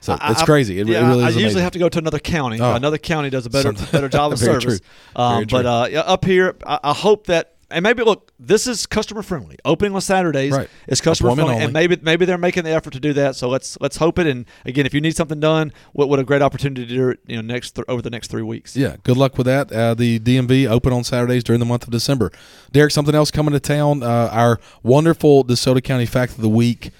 [0.00, 0.78] So I- it's crazy.
[0.80, 1.62] It, yeah, it really I usually amazing.
[1.62, 2.58] have to go to another county.
[2.60, 2.74] Oh.
[2.74, 4.80] Another county does a better better job of service.
[4.80, 4.88] true.
[5.14, 9.22] Um, but uh, up here, I, I hope that and maybe look, this is customer
[9.22, 9.56] friendly.
[9.64, 10.68] Opening on Saturdays Right.
[10.86, 13.36] is customer friendly, and maybe maybe they're making the effort to do that.
[13.36, 14.26] So let's let's hope it.
[14.26, 17.20] And again, if you need something done, what, what a great opportunity to do it.
[17.26, 18.76] You know, next th- over the next three weeks.
[18.76, 19.70] Yeah, good luck with that.
[19.70, 22.30] Uh, the DMV open on Saturdays during the month of December.
[22.72, 24.02] Derek, something else coming to town.
[24.02, 26.90] Uh, our wonderful DeSoto County Fact of the Week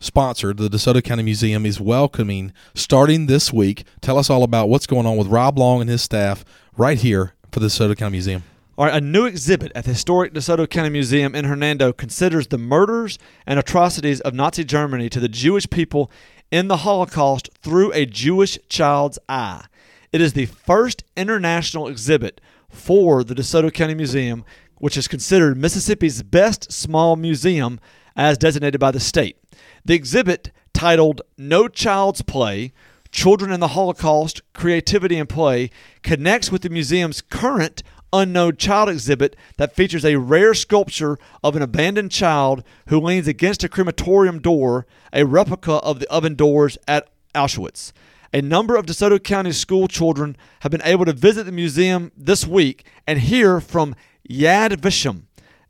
[0.00, 3.84] sponsor, the DeSoto County Museum, is welcoming starting this week.
[4.00, 6.44] Tell us all about what's going on with Rob Long and his staff
[6.76, 8.42] right here for the DeSoto County Museum.
[8.78, 12.58] All right, a new exhibit at the historic DeSoto County Museum in Hernando considers the
[12.58, 16.12] murders and atrocities of Nazi Germany to the Jewish people
[16.52, 19.64] in the Holocaust through a Jewish child's eye.
[20.12, 24.44] It is the first international exhibit for the DeSoto County Museum,
[24.76, 27.80] which is considered Mississippi's best small museum
[28.14, 29.38] as designated by the state.
[29.84, 32.72] The exhibit, titled No Child's Play
[33.10, 35.70] Children in the Holocaust Creativity and Play,
[36.02, 41.62] connects with the museum's current unknown child exhibit that features a rare sculpture of an
[41.62, 47.08] abandoned child who leans against a crematorium door, a replica of the oven doors at
[47.34, 47.92] Auschwitz.
[48.32, 52.46] A number of DeSoto County school children have been able to visit the museum this
[52.46, 53.94] week and hear from
[54.28, 55.22] Yad Vashem,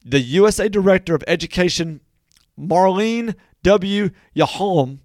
[0.05, 2.01] the USA Director of Education,
[2.59, 4.11] Marlene W.
[4.35, 4.99] Yahalom,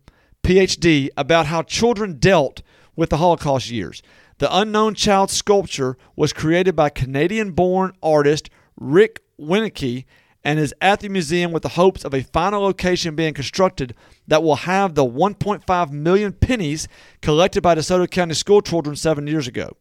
[0.44, 2.64] PhD, about how children dealt
[2.96, 4.02] with the Holocaust years.
[4.40, 10.06] The unknown child sculpture was created by Canadian born artist Rick Winnicky
[10.44, 13.96] and is at the museum with the hopes of a final location being constructed
[14.28, 16.88] that will have the 1.5 million pennies
[17.22, 19.78] collected by DeSoto County school children seven years ago.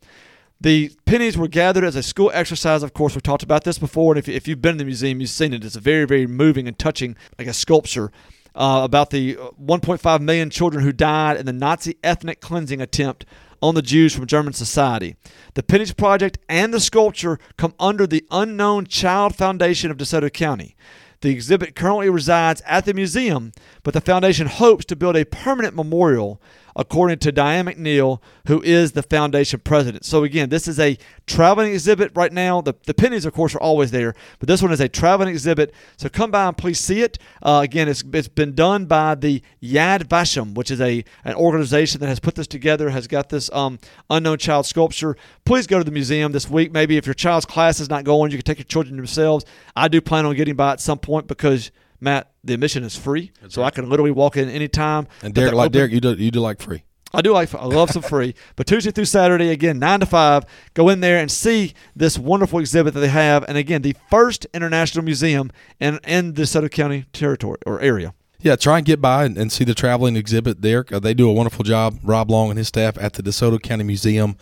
[0.60, 2.84] The pennies were gathered as a school exercise.
[2.84, 5.20] Of course, we've talked about this before, and if, if you've been in the museum,
[5.20, 5.64] you've seen it.
[5.64, 8.12] It's a very, very moving and touching, like a sculpture
[8.54, 13.24] uh, about the 1.5 million children who died in the Nazi ethnic cleansing attempt
[13.62, 15.16] on the Jews from German society.
[15.54, 20.74] The Pennies Project and the sculpture come under the Unknown Child Foundation of DeSoto County.
[21.20, 23.52] The exhibit currently resides at the museum,
[23.84, 26.42] but the foundation hopes to build a permanent memorial
[26.76, 30.04] according to Diane McNeil, who is the foundation president.
[30.04, 32.60] So again, this is a traveling exhibit right now.
[32.60, 35.72] The, the pennies, of course, are always there, but this one is a traveling exhibit.
[35.96, 37.18] So come by and please see it.
[37.42, 42.00] Uh, again, it's, it's been done by the Yad Vashem, which is a an organization
[42.00, 43.78] that has put this together, has got this um,
[44.10, 45.16] unknown child sculpture.
[45.44, 46.72] Please go to the museum this week.
[46.72, 49.44] Maybe if your child's class is not going, you can take your children themselves.
[49.76, 51.70] I do plan on getting by at some point because–
[52.02, 53.68] Matt, the admission is free, That's so right.
[53.68, 55.06] I can literally walk in anytime.
[55.22, 56.82] And Derek, like open, Derek, you do you do like free.
[57.14, 60.44] I do like I love some free, but Tuesday through Saturday again nine to five.
[60.74, 64.46] Go in there and see this wonderful exhibit that they have, and again the first
[64.52, 68.14] international museum in in the DeSoto County territory or area.
[68.40, 70.84] Yeah, try and get by and, and see the traveling exhibit there.
[70.90, 71.98] Uh, they do a wonderful job.
[72.02, 74.36] Rob Long and his staff at the DeSoto County Museum.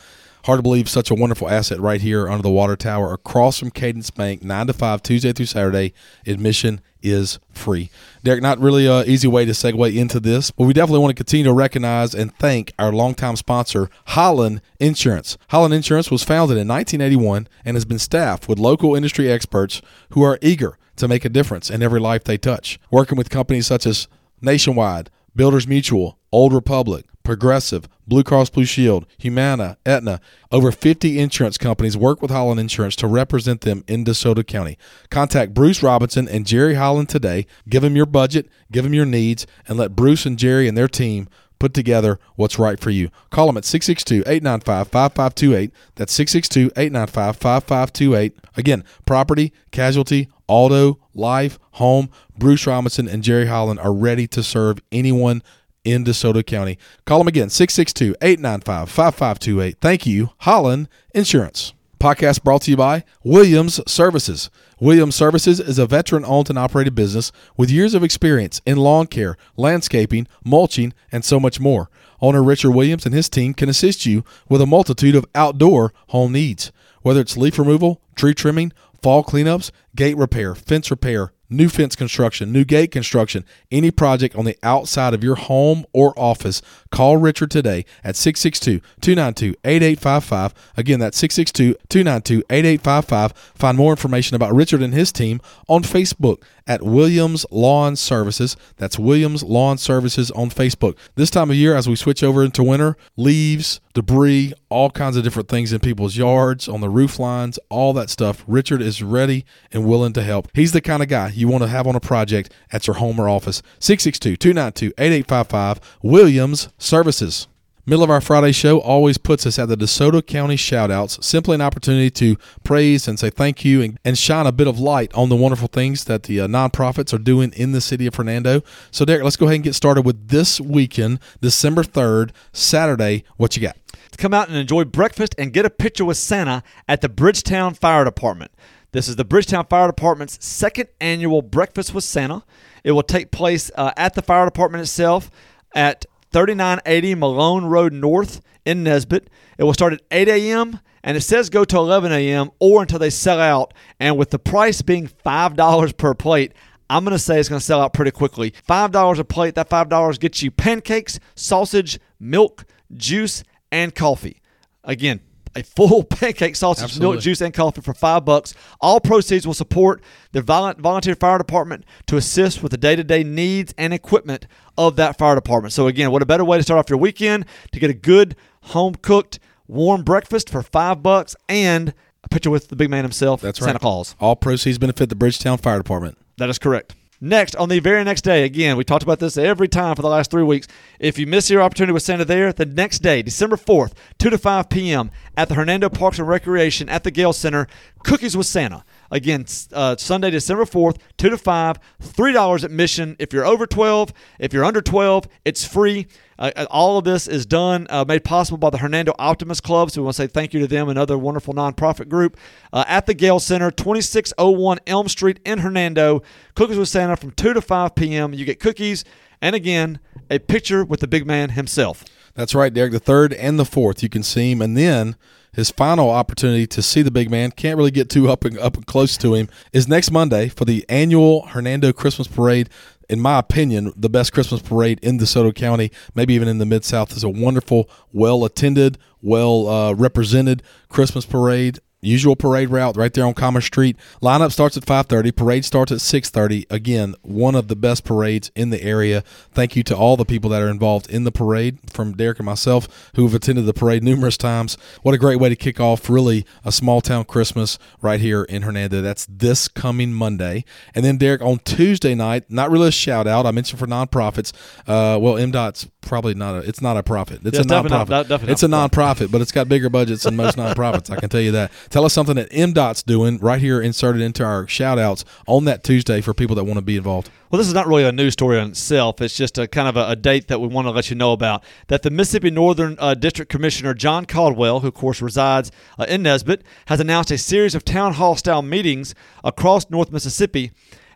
[0.45, 3.71] Hard to believe such a wonderful asset right here under the water tower across from
[3.71, 5.93] Cadence Bank, 9 to 5, Tuesday through Saturday.
[6.27, 7.91] Admission is free.
[8.25, 11.23] Derek, not really an easy way to segue into this, but we definitely want to
[11.23, 15.37] continue to recognize and thank our longtime sponsor, Holland Insurance.
[15.49, 20.23] Holland Insurance was founded in 1981 and has been staffed with local industry experts who
[20.23, 22.79] are eager to make a difference in every life they touch.
[22.91, 24.09] Working with companies such as
[24.41, 30.21] Nationwide, Builders Mutual, Old Republic, Progressive, Blue Cross Blue Shield, Humana, Aetna.
[30.51, 34.79] Over 50 insurance companies work with Holland Insurance to represent them in DeSoto County.
[35.11, 37.47] Contact Bruce Robinson and Jerry Holland today.
[37.69, 40.89] Give them your budget, give them your needs, and let Bruce and Jerry and their
[40.89, 41.29] team
[41.61, 43.11] put together what's right for you.
[43.31, 45.71] Call them at 662 895 5528.
[45.95, 48.37] That's 662 895 5528.
[48.57, 52.11] Again, property, casualty, auto, life, home.
[52.37, 55.43] Bruce Robinson and Jerry Holland are ready to serve anyone
[55.85, 56.79] in DeSoto County.
[57.05, 59.77] Call them again, 662 895 5528.
[59.81, 61.73] Thank you, Holland Insurance.
[62.01, 64.49] Podcast brought to you by Williams Services.
[64.81, 69.07] Williams Services is a veteran owned and operated business with years of experience in lawn
[69.07, 71.91] care, landscaping, mulching, and so much more.
[72.23, 76.33] Owner Richard Williams and his team can assist you with a multitude of outdoor home
[76.33, 76.73] needs.
[77.03, 82.53] Whether it's leaf removal, tree trimming, fall cleanups, gate repair, fence repair, new fence construction,
[82.53, 87.51] new gate construction, any project on the outside of your home or office, call Richard
[87.51, 90.55] today at 662 292 8855.
[90.77, 93.33] Again, that's 662 292 8855.
[93.55, 98.57] Find more information about Richard and his team on Facebook at Williams Lawn Services.
[98.77, 100.97] That's Williams Lawn Services on Facebook.
[101.17, 105.25] This time of year, as we switch over into winter, leaves, debris, all kinds of
[105.25, 108.45] different things in people's yards, on the roof lines, all that stuff.
[108.47, 110.49] Richard is ready and willing to help.
[110.55, 113.21] He's the kind of guy you want to have on a project at your home
[113.21, 113.63] or office.
[113.79, 117.47] 662 292 8855 Williams Services.
[117.87, 121.61] Middle of our Friday show always puts us at the DeSoto County shoutouts, simply an
[121.61, 125.29] opportunity to praise and say thank you and, and shine a bit of light on
[125.29, 128.63] the wonderful things that the uh, nonprofits are doing in the city of Hernando.
[128.91, 133.25] So, Derek, let's go ahead and get started with this weekend, December 3rd, Saturday.
[133.39, 133.77] What you got?
[134.19, 138.05] Come out and enjoy breakfast and get a picture with Santa at the Bridgetown Fire
[138.05, 138.53] Department.
[138.93, 142.43] This is the Bridgetown Fire Department's second annual Breakfast with Santa.
[142.83, 145.31] It will take place uh, at the fire department itself
[145.77, 149.31] at 3980 Malone Road North in Nesbit.
[149.59, 150.81] It will start at 8 a.m.
[151.05, 152.51] and it says go to 11 a.m.
[152.59, 153.75] or until they sell out.
[154.01, 156.53] And with the price being $5 per plate,
[156.89, 158.51] I'm going to say it's going to sell out pretty quickly.
[158.69, 164.43] $5 a plate, that $5 gets you pancakes, sausage, milk, juice, and coffee.
[164.83, 165.21] Again,
[165.57, 167.15] a full pancake sausage, Absolutely.
[167.17, 168.55] milk, juice, and coffee for five bucks.
[168.81, 173.25] All proceeds will support the volunteer fire department to assist with the day to day
[173.25, 174.47] needs and equipment
[174.79, 175.73] of that fire department.
[175.73, 178.37] So, again, what a better way to start off your weekend to get a good
[178.63, 183.41] home cooked, warm breakfast for five bucks and a picture with the big man himself,
[183.41, 183.81] That's Santa right.
[183.81, 184.15] Claus.
[184.21, 186.19] All proceeds benefit the Bridgetown Fire Department.
[186.37, 186.95] That is correct.
[187.23, 190.09] Next, on the very next day, again, we talked about this every time for the
[190.09, 190.67] last three weeks.
[190.99, 194.39] If you miss your opportunity with Santa there, the next day, December 4th, 2 to
[194.39, 197.67] 5 p.m., at the Hernando Parks and Recreation at the Gale Center,
[198.05, 198.85] Cookies with Santa.
[199.11, 203.17] Again, uh, Sunday, December 4th, 2 to 5, $3 admission.
[203.19, 206.07] If you're over 12, if you're under 12, it's free.
[206.41, 209.91] Uh, uh, all of this is done, uh, made possible by the Hernando Optimist Club.
[209.91, 212.39] So we want to say thank you to them, another wonderful nonprofit group.
[212.73, 216.23] Uh, at the Gale Center, 2601 Elm Street in Hernando.
[216.55, 218.33] Cookies with Santa from 2 to 5 p.m.
[218.33, 219.05] You get cookies
[219.43, 220.01] and, again,
[220.31, 222.05] a picture with the big man himself.
[222.35, 222.93] That's right, Derek.
[222.93, 224.63] The third and the fourth, you can see him.
[224.63, 225.17] And then
[225.53, 228.77] his final opportunity to see the big man, can't really get too up and up
[228.77, 232.71] and close to him, is next Monday for the annual Hernando Christmas Parade
[233.11, 236.85] in my opinion, the best Christmas parade in DeSoto County, maybe even in the Mid
[236.85, 243.13] South, is a wonderful, well attended, well uh, represented Christmas parade usual parade route right
[243.13, 243.97] there on Commerce Street.
[244.23, 245.33] Lineup starts at 5:30.
[245.33, 246.67] Parade starts at 6:30.
[246.71, 249.23] Again, one of the best parades in the area.
[249.53, 252.47] Thank you to all the people that are involved in the parade, from Derek and
[252.47, 254.77] myself, who have attended the parade numerous times.
[255.03, 258.63] What a great way to kick off really a small town Christmas right here in
[258.63, 259.01] Hernando.
[259.03, 262.45] That's this coming Monday, and then Derek on Tuesday night.
[262.49, 263.47] Not really a shout out.
[263.47, 264.53] I mentioned for nonprofits.
[264.87, 266.59] Uh, well, MDOT's probably not a.
[266.69, 267.41] It's not a profit.
[267.45, 268.09] It's Yeah, a nonprofit.
[268.09, 271.11] not- definitely it's a nonprofit, but it's got bigger budgets than most nonprofits.
[271.11, 271.71] I can tell you that.
[271.91, 275.83] Tell us something that MDOT's doing right here, inserted into our shout outs on that
[275.83, 277.31] Tuesday for people that want to be involved.
[277.51, 279.21] Well, this is not really a news story on itself.
[279.21, 281.33] It's just a kind of a, a date that we want to let you know
[281.33, 281.65] about.
[281.89, 286.23] That the Mississippi Northern uh, District Commissioner John Caldwell, who of course resides uh, in
[286.23, 290.71] Nesbit, has announced a series of town hall style meetings across North Mississippi.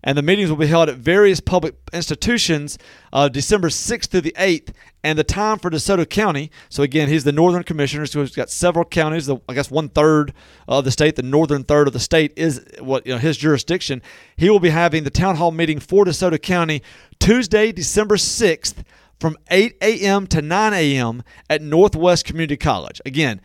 [0.06, 2.78] And the meetings will be held at various public institutions
[3.12, 4.72] uh, December 6th through the 8th.
[5.02, 8.48] And the time for DeSoto County, so again, he's the Northern Commissioner, so he's got
[8.48, 9.26] several counties.
[9.26, 10.32] The, I guess one third
[10.68, 14.00] of the state, the northern third of the state, is what you know, his jurisdiction.
[14.36, 16.82] He will be having the town hall meeting for DeSoto County
[17.18, 18.82] Tuesday, December 6th
[19.20, 20.26] from 8 a.m.
[20.28, 21.22] to 9 a.m.
[21.48, 23.00] at Northwest Community College.
[23.06, 23.40] Again,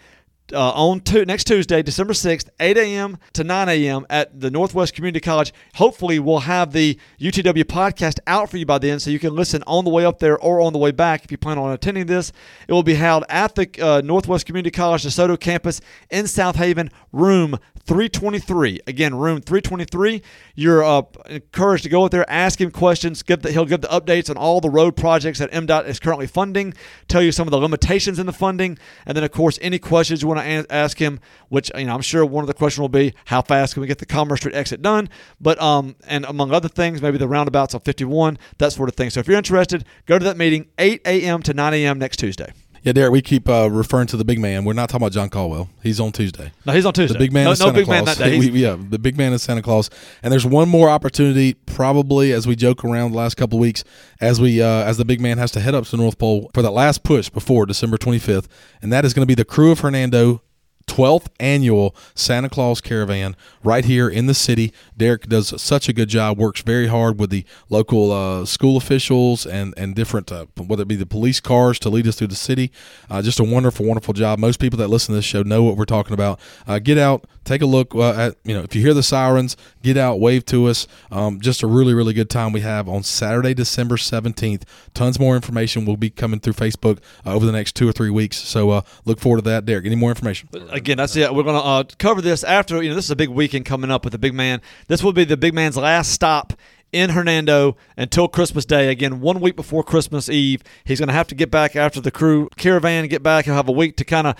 [0.53, 3.17] uh, on next Tuesday, December 6th, 8 a.m.
[3.33, 4.05] to 9 a.m.
[4.09, 5.53] at the Northwest Community College.
[5.75, 9.63] Hopefully, we'll have the UTW podcast out for you by then so you can listen
[9.67, 12.05] on the way up there or on the way back if you plan on attending
[12.05, 12.31] this.
[12.67, 17.59] It will be held at the uh, Northwest Community College DeSoto campus in Southaven, room
[17.89, 18.81] 323.
[18.85, 20.21] Again, room 323.
[20.53, 23.23] You're uh, encouraged to go out there, ask him questions.
[23.23, 26.27] Give the, he'll give the updates on all the road projects that MDOT is currently
[26.27, 26.75] funding,
[27.07, 30.21] tell you some of the limitations in the funding, and then, of course, any questions
[30.21, 32.79] you want to a- ask him, which, you know, I'm sure one of the questions
[32.79, 35.09] will be, how fast can we get the Commerce Street exit done?
[35.41, 39.09] But, um, and among other things, maybe the roundabouts on 51, that sort of thing.
[39.09, 41.41] So if you're interested, go to that meeting, 8 a.m.
[41.41, 41.97] to 9 a.m.
[41.97, 42.53] next Tuesday.
[42.83, 44.63] Yeah, Derek, we keep uh, referring to the big man.
[44.63, 45.69] We're not talking about John Caldwell.
[45.83, 46.51] He's on Tuesday.
[46.65, 47.13] No, he's on Tuesday.
[47.13, 47.95] The big man no, is no Santa big Claus.
[47.95, 48.39] man that day.
[48.39, 49.89] We- yeah, the big man is Santa Claus.
[50.23, 53.83] And there's one more opportunity, probably as we joke around the last couple of weeks,
[54.21, 56.49] as we uh, as the big man has to head up to the North Pole
[56.53, 58.47] for that last push before December 25th,
[58.81, 60.41] and that is going to be the Crew of Hernando
[60.89, 64.73] 12th annual Santa Claus Caravan right here in the city.
[64.97, 69.45] Derek does such a good job, works very hard with the local uh, school officials
[69.45, 72.35] and, and different, uh, whether it be the police cars to lead us through the
[72.35, 72.71] city.
[73.09, 74.39] Uh, just a wonderful, wonderful job.
[74.39, 76.39] Most people that listen to this show know what we're talking about.
[76.67, 79.55] Uh, get out, take a look uh, at, you know, if you hear the sirens,
[79.83, 80.87] get out, wave to us.
[81.11, 84.63] Um, just a really, really good time we have on Saturday, December 17th.
[84.93, 88.09] Tons more information will be coming through Facebook uh, over the next two or three
[88.09, 88.37] weeks.
[88.37, 89.65] So look forward to that.
[89.65, 90.49] Derek, any more information?
[90.79, 91.35] Again, that's it.
[91.35, 93.91] We're going to uh, cover this after, you know, this is a big weekend coming
[93.91, 94.61] up with the big man.
[94.87, 96.53] This will be the big man's last stop
[96.93, 98.89] in Hernando until Christmas Day.
[98.89, 100.63] Again, one week before Christmas Eve.
[100.85, 103.43] He's going to have to get back after the crew caravan, get back.
[103.43, 104.35] He'll have a week to kind of,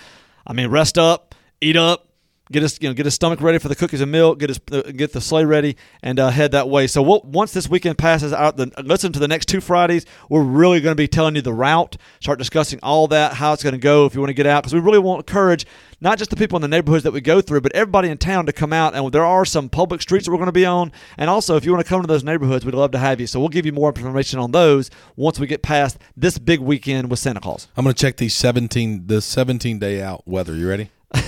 [0.47, 2.07] I mean, rest up, eat up,
[2.51, 4.59] get his you know get his stomach ready for the cookies and milk, get his
[4.59, 6.87] get the sleigh ready, and uh, head that way.
[6.87, 10.05] So we'll, once this weekend passes out, the listen to the next two Fridays.
[10.29, 13.63] We're really going to be telling you the route, start discussing all that, how it's
[13.63, 15.65] going to go if you want to get out, because we really want to encourage
[16.01, 18.45] not just the people in the neighborhoods that we go through, but everybody in town
[18.45, 18.95] to come out.
[18.95, 21.65] And there are some public streets that we're going to be on, and also if
[21.65, 23.27] you want to come to those neighborhoods, we'd love to have you.
[23.27, 27.09] So we'll give you more information on those once we get past this big weekend
[27.09, 27.67] with Santa Claus.
[27.75, 30.55] I'm going to check these 17 the 17 day out weather.
[30.55, 30.89] You ready?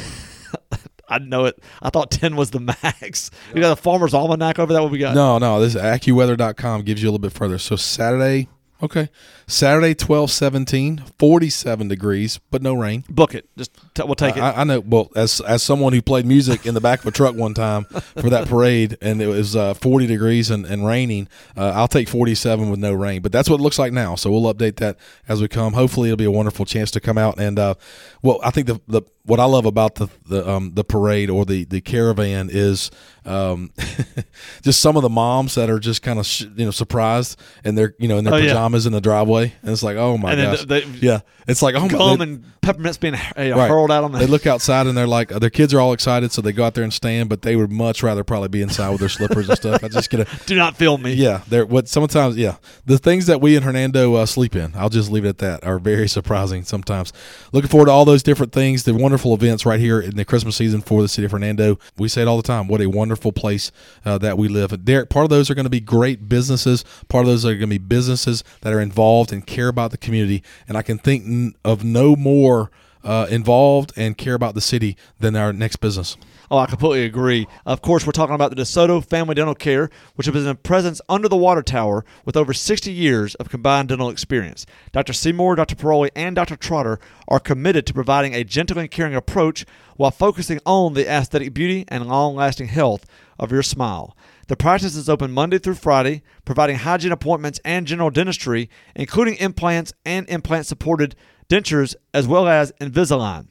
[1.08, 1.62] I know it.
[1.82, 3.32] I thought 10 was the max.
[3.54, 4.82] You got a farmer's almanac over that.
[4.82, 5.14] What we got?
[5.14, 5.60] No, no.
[5.60, 7.58] This AccuWeather.com gives you a little bit further.
[7.58, 8.48] So Saturday,
[8.82, 9.10] okay,
[9.48, 13.04] Saturday 12 17, 47 degrees, but no rain.
[13.10, 13.48] Book it.
[13.58, 14.42] Just t- we'll take it.
[14.42, 14.80] I, I know.
[14.80, 17.86] Well, as as someone who played music in the back of a truck one time
[17.86, 22.08] for that parade, and it was uh, 40 degrees and, and raining, uh, I'll take
[22.08, 23.22] 47 with no rain.
[23.22, 24.16] But that's what it looks like now.
[24.16, 25.74] So we'll update that as we come.
[25.74, 27.60] Hopefully, it'll be a wonderful chance to come out and.
[27.60, 27.76] Uh,
[28.22, 31.46] well, I think the the what I love about the the um, the parade or
[31.46, 32.92] the the caravan is
[33.26, 33.72] um,
[34.62, 37.78] just some of the moms that are just kind of sh- you know surprised and
[37.78, 38.48] they're you know in their Oh, yeah.
[38.50, 41.76] pajamas in the driveway, and it's like oh my And gosh, they- yeah, it's like
[41.76, 41.88] oh my.
[41.88, 43.68] Gum they- and peppermints being uh, Right.
[43.70, 44.28] hurled out on They the.
[44.32, 46.84] look outside and they're like, their kids are all excited, so they go out there
[46.84, 49.84] and stand, but they would much rather probably be inside with their slippers and stuff.
[49.84, 51.14] I just get a, Do not film me.
[51.14, 54.90] yeah, they're what sometimes, yeah, the things that we in Hernando uh, sleep in, I'll
[54.90, 57.12] just leave it at that, are very surprising sometimes.
[57.52, 60.56] Looking forward to all those different things, the wonderful events right here in the Christmas
[60.56, 61.80] season for the city of Hernando.
[61.98, 63.72] We say it all the time, what a wonderful place
[64.06, 64.86] uh, that we live.
[64.86, 67.62] Derek, part of those are going to be great businesses, part of those are going
[67.62, 71.56] to be businesses that are involved and care about the community, and I can think
[71.64, 72.72] of no more
[73.04, 76.18] uh, involved and care about the city than our next business.
[76.50, 77.48] Oh, I completely agree.
[77.66, 81.00] Of course, we're talking about the DeSoto Family Dental Care, which has been in presence
[81.08, 84.66] under the water tower with over 60 years of combined dental experience.
[84.92, 85.14] Dr.
[85.14, 85.76] Seymour, Dr.
[85.76, 86.58] Paroli, and Dr.
[86.58, 91.54] Trotter are committed to providing a gentle and caring approach while focusing on the aesthetic
[91.54, 93.06] beauty and long lasting health
[93.40, 94.16] of your smile.
[94.48, 99.94] The practice is open Monday through Friday, providing hygiene appointments and general dentistry, including implants
[100.06, 101.16] and implant supported
[101.52, 103.48] dentures, as well as Invisalign.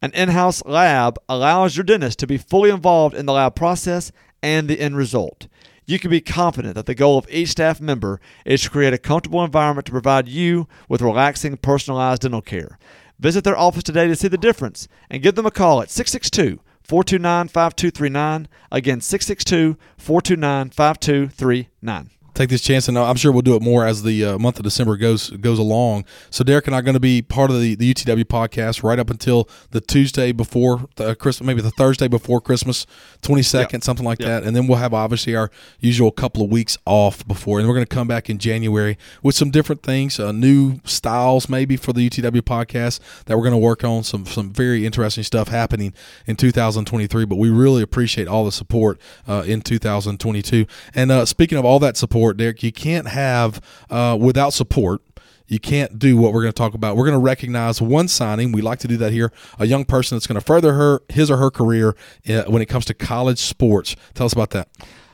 [0.00, 4.10] An in house lab allows your dentist to be fully involved in the lab process
[4.42, 5.48] and the end result.
[5.84, 8.98] You can be confident that the goal of each staff member is to create a
[8.98, 12.78] comfortable environment to provide you with relaxing, personalized dental care.
[13.18, 16.58] Visit their office today to see the difference and give them a call at 662
[16.82, 18.48] 429 5239.
[18.70, 24.02] Again, 662 429 5239 take this chance, and I'm sure we'll do it more as
[24.02, 26.04] the uh, month of December goes goes along.
[26.30, 28.98] So Derek and I are going to be part of the, the UTW podcast right
[28.98, 32.86] up until the Tuesday before the Christmas, maybe the Thursday before Christmas,
[33.22, 33.84] 22nd, yep.
[33.84, 34.28] something like yep.
[34.28, 37.74] that, and then we'll have obviously our usual couple of weeks off before, and we're
[37.74, 41.92] going to come back in January with some different things, uh, new styles maybe for
[41.92, 44.02] the UTW podcast that we're going to work on.
[44.04, 45.92] Some some very interesting stuff happening
[46.26, 50.66] in 2023, but we really appreciate all the support uh, in 2022.
[50.94, 52.62] And uh, speaking of all that support support, Derek.
[52.62, 53.60] You can't have
[53.90, 55.02] uh, without support.
[55.48, 56.96] You can't do what we're going to talk about.
[56.96, 58.52] We're going to recognize one signing.
[58.52, 59.32] We like to do that here.
[59.58, 61.96] A young person that's going to further her his or her career
[62.28, 63.96] uh, when it comes to college sports.
[64.14, 64.68] Tell us about that.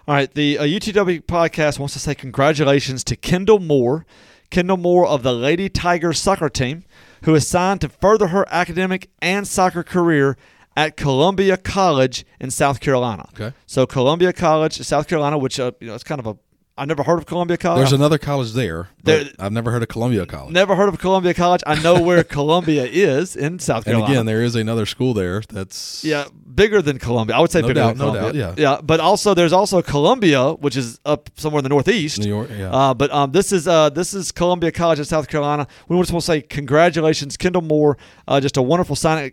[0.06, 4.04] All right, the uh, UTW podcast wants to say congratulations to Kendall Moore.
[4.50, 6.84] Kendall Moore of the Lady Tigers soccer team,
[7.24, 10.36] who is signed to further her academic and soccer career
[10.76, 13.28] at Columbia College in South Carolina.
[13.34, 13.54] Okay.
[13.66, 16.38] So Columbia College, South Carolina, which uh, you know, it's kind of a
[16.78, 17.80] I never heard of Columbia College.
[17.80, 18.88] There's another college there.
[19.02, 20.52] there I've never heard of Columbia College.
[20.52, 21.62] Never heard of Columbia College.
[21.66, 24.04] I know where Columbia is in South Carolina.
[24.06, 26.26] And again, there is another school there that's yeah
[26.58, 27.36] bigger than Columbia.
[27.36, 28.22] I would say no bigger doubt, than Columbia.
[28.22, 28.80] No doubt, yeah, yeah.
[28.82, 32.50] But also, there's also Columbia, which is up somewhere in the Northeast, New York.
[32.50, 32.70] Yeah.
[32.70, 35.66] Uh, but um, this is uh, this is Columbia College in South Carolina.
[35.88, 37.96] We just want to say congratulations, Kendall Moore.
[38.26, 39.32] Uh, just a wonderful signing.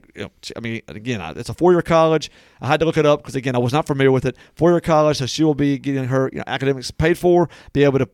[0.56, 2.30] I mean, again, it's a four-year college.
[2.62, 4.38] I had to look it up because again, I was not familiar with it.
[4.56, 8.00] Four-year college, so she will be getting her you know, academics paid for, be able
[8.00, 8.08] to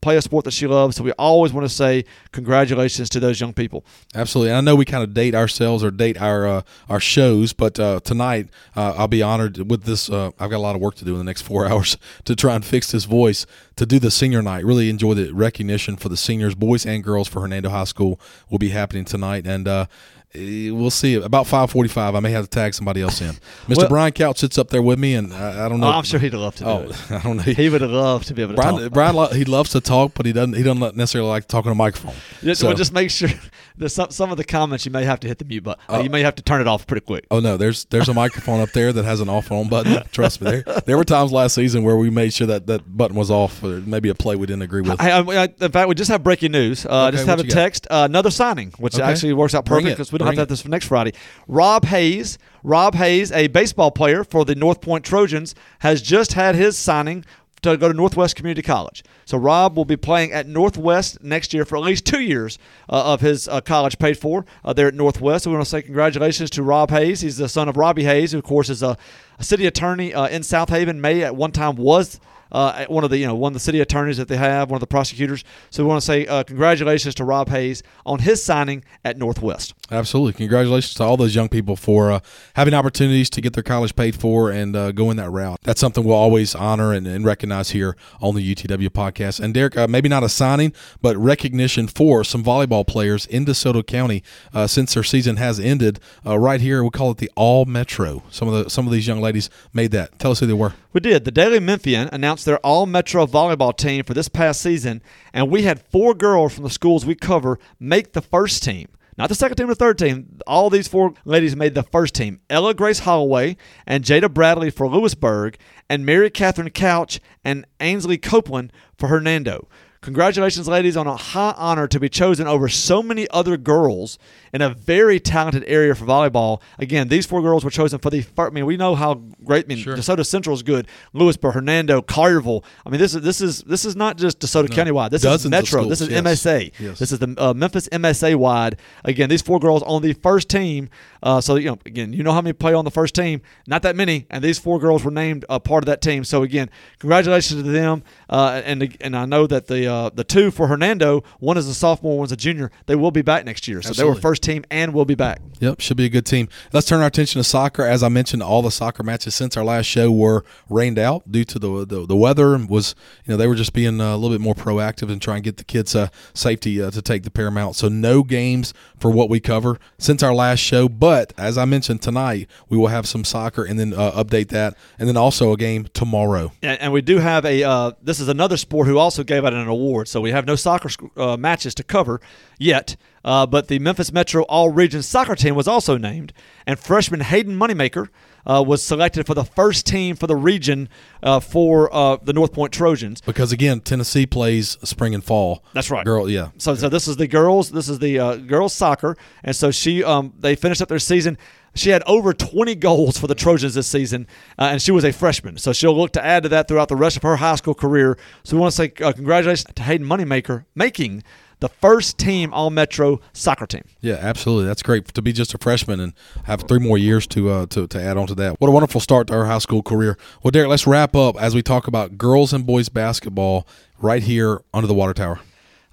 [0.00, 0.96] play a sport that she loves.
[0.96, 3.84] So we always want to say congratulations to those young people.
[4.14, 4.50] Absolutely.
[4.50, 7.78] And I know we kind of date ourselves or date our uh, our shows, but
[7.78, 10.10] uh, tonight uh, I'll be honored with this.
[10.10, 12.36] Uh, I've got a lot of work to do in the next four hours to
[12.36, 13.46] try and fix this voice
[13.76, 14.64] to do the senior night.
[14.64, 18.58] Really enjoy the recognition for the seniors, boys and girls for Hernando High School will
[18.58, 19.46] be happening tonight.
[19.46, 19.86] And uh,
[20.34, 21.14] we'll see.
[21.14, 23.32] About five forty-five, I may have to tag somebody else in.
[23.66, 23.76] Mr.
[23.76, 25.88] Well, Brian Couch sits up there with me, and I, I don't know.
[25.88, 26.66] Oh, I'm sure he'd love to.
[26.66, 27.10] oh, it.
[27.10, 27.42] I don't know.
[27.42, 28.92] He would have loved to be able to Brian, talk.
[28.92, 30.54] Brian, he loves to talk, but he doesn't.
[30.54, 32.14] He doesn't necessarily like talking to a microphone.
[32.42, 33.28] Just, so, well, just make sure
[33.78, 35.82] that some some of the comments you may have to hit the mute button.
[35.88, 37.26] Uh, you may have to turn it off pretty quick.
[37.30, 40.02] Oh no, there's there's a microphone up there that has an off on button.
[40.12, 43.16] Trust me, there there were times last season where we made sure that that button
[43.16, 43.62] was off.
[43.62, 45.00] Or maybe a play we didn't agree with.
[45.00, 46.86] I, I, in fact, we just have breaking news.
[46.86, 47.86] Uh, okay, just have a text.
[47.90, 49.04] Uh, another signing, which okay.
[49.04, 51.12] actually works out perfect because we don't have to have this for next Friday.
[51.48, 56.54] Rob Hayes, Rob Hayes, a baseball player for the North Point Trojans, has just had
[56.54, 57.24] his signing
[57.62, 59.04] to go to Northwest Community College.
[59.24, 62.58] So Rob will be playing at Northwest next year for at least two years
[62.88, 65.44] uh, of his uh, college paid for uh, there at Northwest.
[65.44, 67.20] So we want to say congratulations to Rob Hayes.
[67.20, 68.96] He's the son of Robbie Hayes, who of course is a,
[69.38, 70.96] a city attorney uh, in Southaven.
[70.96, 72.18] May at one time was
[72.52, 74.76] uh, one of the you know one of the city attorneys that they have, one
[74.76, 75.42] of the prosecutors.
[75.70, 79.74] So we want to say uh, congratulations to Rob Hayes on his signing at Northwest.
[79.90, 82.20] Absolutely, congratulations to all those young people for uh,
[82.54, 85.58] having opportunities to get their college paid for and uh, going that route.
[85.62, 89.38] That's something we'll always honor and, and, recognize here on the UTW podcast.
[89.38, 93.86] And Derek, uh, maybe not a signing, but recognition for some volleyball players in DeSoto
[93.86, 94.22] County
[94.52, 96.00] uh, since their season has ended.
[96.24, 98.22] right here, we call it the All Metro.
[98.30, 100.18] Some of the some of these young ladies made that.
[100.18, 100.74] Tell us who they were.
[100.92, 101.24] We did.
[101.24, 105.62] The Daily Memphian announced their all Metro volleyball team for this past season, and we
[105.62, 108.88] had four girls from the schools we cover make the first team.
[109.18, 110.38] Not the second team or the third team.
[110.46, 112.40] All these four ladies made the first team.
[112.48, 115.58] Ella Grace Holloway and Jada Bradley for Lewisburg,
[115.90, 119.68] and Mary Catherine Couch and Ainsley Copeland for Hernando.
[120.02, 124.18] Congratulations, ladies, on a high honor to be chosen over so many other girls
[124.52, 126.60] in a very talented area for volleyball.
[126.80, 128.50] Again, these four girls were chosen for the first.
[128.50, 129.66] I mean, we know how great.
[129.66, 129.96] I mean, sure.
[129.96, 130.88] DeSoto Central is good.
[131.12, 132.64] Lewisburg, Hernando, Collierville.
[132.84, 134.74] I mean, this is this is this is not just DeSoto no.
[134.74, 135.12] County wide.
[135.12, 135.84] This Dozens is Metro.
[135.84, 136.20] This is yes.
[136.20, 136.72] MSA.
[136.80, 136.98] Yes.
[136.98, 138.78] This is the uh, Memphis MSA wide.
[139.04, 140.90] Again, these four girls on the first team.
[141.22, 143.40] Uh, so you know, again, you know how many play on the first team?
[143.68, 146.24] Not that many, and these four girls were named a part of that team.
[146.24, 148.02] So again, congratulations to them.
[148.28, 151.22] Uh, and and I know that the uh, the two for Hernando.
[151.38, 152.70] One is a sophomore, one's a junior.
[152.86, 155.40] They will be back next year, so they were first team and will be back.
[155.60, 156.48] Yep, should be a good team.
[156.72, 157.82] Let's turn our attention to soccer.
[157.82, 161.44] As I mentioned, all the soccer matches since our last show were rained out due
[161.44, 162.54] to the the, the weather.
[162.54, 165.20] and Was you know they were just being uh, a little bit more proactive and
[165.20, 167.76] trying to get the kids' uh, safety uh, to take the paramount.
[167.76, 170.88] So no games for what we cover since our last show.
[170.88, 174.76] But as I mentioned tonight, we will have some soccer and then uh, update that,
[174.98, 176.52] and then also a game tomorrow.
[176.62, 177.62] And, and we do have a.
[177.62, 179.81] Uh, this is another sport who also gave out an award.
[180.08, 182.20] So we have no soccer uh, matches to cover
[182.58, 182.96] yet.
[183.24, 186.32] Uh, but the Memphis Metro All Region soccer team was also named,
[186.66, 188.08] and freshman Hayden Moneymaker
[188.44, 190.88] uh, was selected for the first team for the region
[191.22, 193.20] uh, for uh, the North Point Trojans.
[193.20, 195.64] Because again, Tennessee plays spring and fall.
[195.72, 196.04] That's right.
[196.04, 196.48] Girl, yeah.
[196.58, 197.70] So, so this is the girls.
[197.70, 201.38] This is the uh, girls soccer, and so she um, they finished up their season.
[201.74, 204.26] She had over 20 goals for the Trojans this season,
[204.58, 205.56] uh, and she was a freshman.
[205.58, 208.18] So she'll look to add to that throughout the rest of her high school career.
[208.44, 211.22] So we want to say uh, congratulations to Hayden Moneymaker making
[211.60, 213.84] the first team All Metro soccer team.
[214.00, 214.66] Yeah, absolutely.
[214.66, 216.12] That's great to be just a freshman and
[216.44, 218.60] have three more years to uh, to to add on to that.
[218.60, 220.18] What a wonderful start to our high school career.
[220.42, 223.66] Well, Derek, let's wrap up as we talk about girls and boys basketball
[223.98, 225.38] right here under the water tower.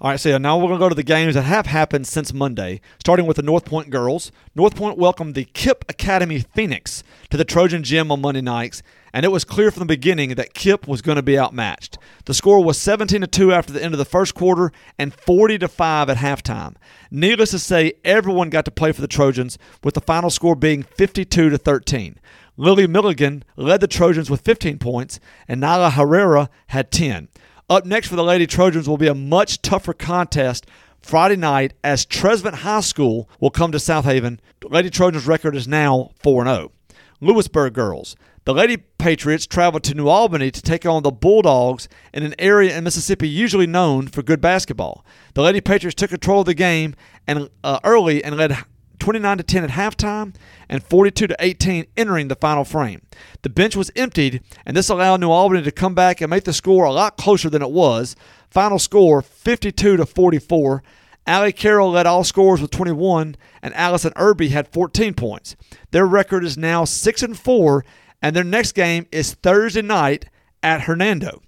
[0.02, 2.32] All right, so now we're going to go to the games that have happened since
[2.32, 4.32] Monday, starting with the North Point girls.
[4.54, 8.82] North Point welcomed the KIPP Academy Phoenix to the Trojan Gym on Monday nights,
[9.12, 11.98] and it was clear from the beginning that KIPP was going to be outmatched.
[12.24, 15.58] The score was 17 to 2 after the end of the first quarter and 40
[15.58, 16.76] to 5 at halftime.
[17.10, 20.82] Needless to say, everyone got to play for the Trojans, with the final score being
[20.82, 22.18] 52 to 13.
[22.56, 27.28] Lily Milligan led the Trojans with 15 points, and Nala Herrera had 10.
[27.70, 30.66] Up next for the Lady Trojans will be a much tougher contest
[31.00, 34.40] Friday night as Trezevant High School will come to Southaven.
[34.64, 36.72] Lady Trojans record is now 4 0.
[37.20, 38.16] Lewisburg girls.
[38.44, 42.76] The Lady Patriots traveled to New Albany to take on the Bulldogs in an area
[42.76, 45.04] in Mississippi usually known for good basketball.
[45.34, 46.96] The Lady Patriots took control of the game
[47.28, 48.56] and uh, early and led
[49.00, 50.34] 29 to 10 at halftime
[50.68, 53.02] and 42 to 18 entering the final frame.
[53.42, 56.52] The bench was emptied and this allowed New Albany to come back and make the
[56.52, 58.14] score a lot closer than it was.
[58.50, 60.82] Final score 52 to 44.
[61.26, 65.56] Allie Carroll led all scorers with 21 and Allison Irby had 14 points.
[65.90, 67.84] Their record is now 6 and 4
[68.22, 70.26] and their next game is Thursday night
[70.62, 71.42] at Hernando.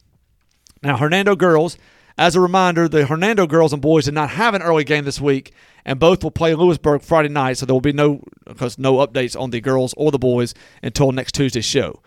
[0.83, 1.79] Now, Hernando girls,
[2.19, 5.21] as a reminder, the Hernando girls and boys did not have an early game this
[5.21, 5.53] week,
[5.85, 9.39] and both will play Lewisburg Friday night, so there will be no because no updates
[9.39, 12.03] on the girls or the boys until next Tuesday's show.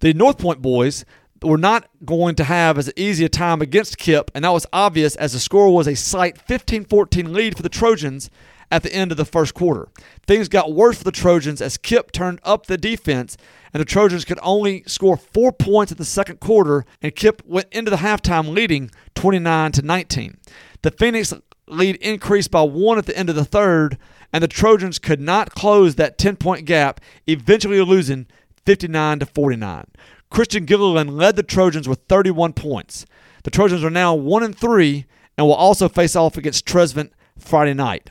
[0.00, 1.04] The North Point boys
[1.42, 5.16] were not going to have as easy a time against KIPP, and that was obvious
[5.16, 8.30] as the score was a slight 15-14 lead for the Trojans
[8.70, 9.88] at the end of the first quarter.
[10.26, 13.36] Things got worse for the Trojans as KIPP turned up the defense,
[13.72, 17.66] and the Trojans could only score four points at the second quarter, and KIPP went
[17.72, 20.36] into the halftime leading 29 to 19.
[20.82, 21.34] The Phoenix
[21.66, 23.98] lead increased by one at the end of the third,
[24.32, 28.26] and the Trojans could not close that 10 point gap, eventually losing
[28.64, 29.84] 59 to 49.
[30.30, 33.04] Christian Gilliland led the Trojans with 31 points.
[33.42, 35.06] The Trojans are now 1 and 3
[35.36, 38.10] and will also face off against Trezevant Friday night.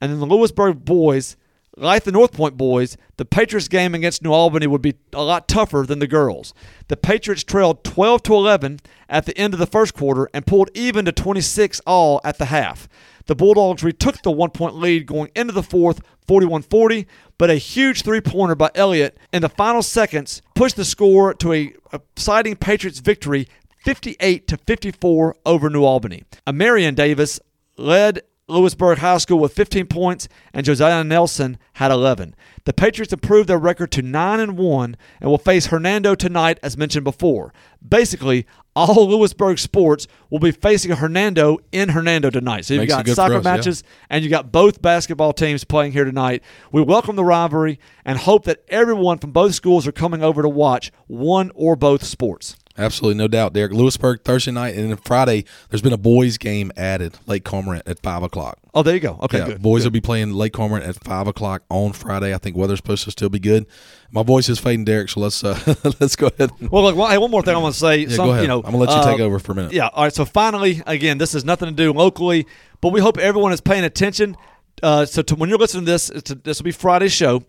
[0.00, 1.36] And then the Lewisburg boys,
[1.76, 5.48] like the North Point boys, the Patriots game against New Albany would be a lot
[5.48, 6.54] tougher than the girls.
[6.88, 10.70] The Patriots trailed 12 to 11 at the end of the first quarter and pulled
[10.74, 12.88] even to 26 all at the half.
[13.26, 17.06] The Bulldogs retook the one point lead going into the fourth, 41 40,
[17.38, 21.52] but a huge three pointer by Elliott in the final seconds pushed the score to
[21.52, 23.48] a exciting Patriots victory
[23.84, 26.24] 58 to 54 over New Albany.
[26.52, 27.38] Marion Davis
[27.76, 32.34] led Lewisburg High School with 15 points, and Josiah Nelson had 11.
[32.64, 36.76] The Patriots improved their record to 9 and 1 and will face Hernando tonight, as
[36.76, 37.52] mentioned before.
[37.86, 42.66] Basically, all Lewisburg sports will be facing Hernando in Hernando tonight.
[42.66, 43.56] So you've Makes got soccer us, yeah.
[43.56, 46.44] matches and you've got both basketball teams playing here tonight.
[46.70, 50.48] We welcome the rivalry and hope that everyone from both schools are coming over to
[50.48, 52.54] watch one or both sports.
[52.78, 53.72] Absolutely, no doubt, Derek.
[53.72, 58.00] Lewisburg Thursday night, and then Friday there's been a boys game added, Lake Cormorant at
[58.00, 58.58] five o'clock.
[58.74, 59.18] Oh, there you go.
[59.22, 59.62] Okay, yeah, good.
[59.62, 59.86] boys good.
[59.86, 62.34] will be playing Lake Cormorant at five o'clock on Friday.
[62.34, 63.66] I think weather's supposed to still be good.
[64.10, 65.08] My voice is fading, Derek.
[65.08, 65.58] So let's uh,
[66.00, 66.50] let's go ahead.
[66.60, 67.98] Well, look, well, hey, one more thing I want to say.
[67.98, 68.42] Yeah, Some, go ahead.
[68.42, 69.72] You know, I'm gonna let you uh, take over for a minute.
[69.72, 69.88] Yeah.
[69.88, 70.12] All right.
[70.12, 72.46] So finally, again, this has nothing to do locally,
[72.80, 74.36] but we hope everyone is paying attention.
[74.82, 77.44] Uh, so to, when you're listening to this, it's this will be Friday's show.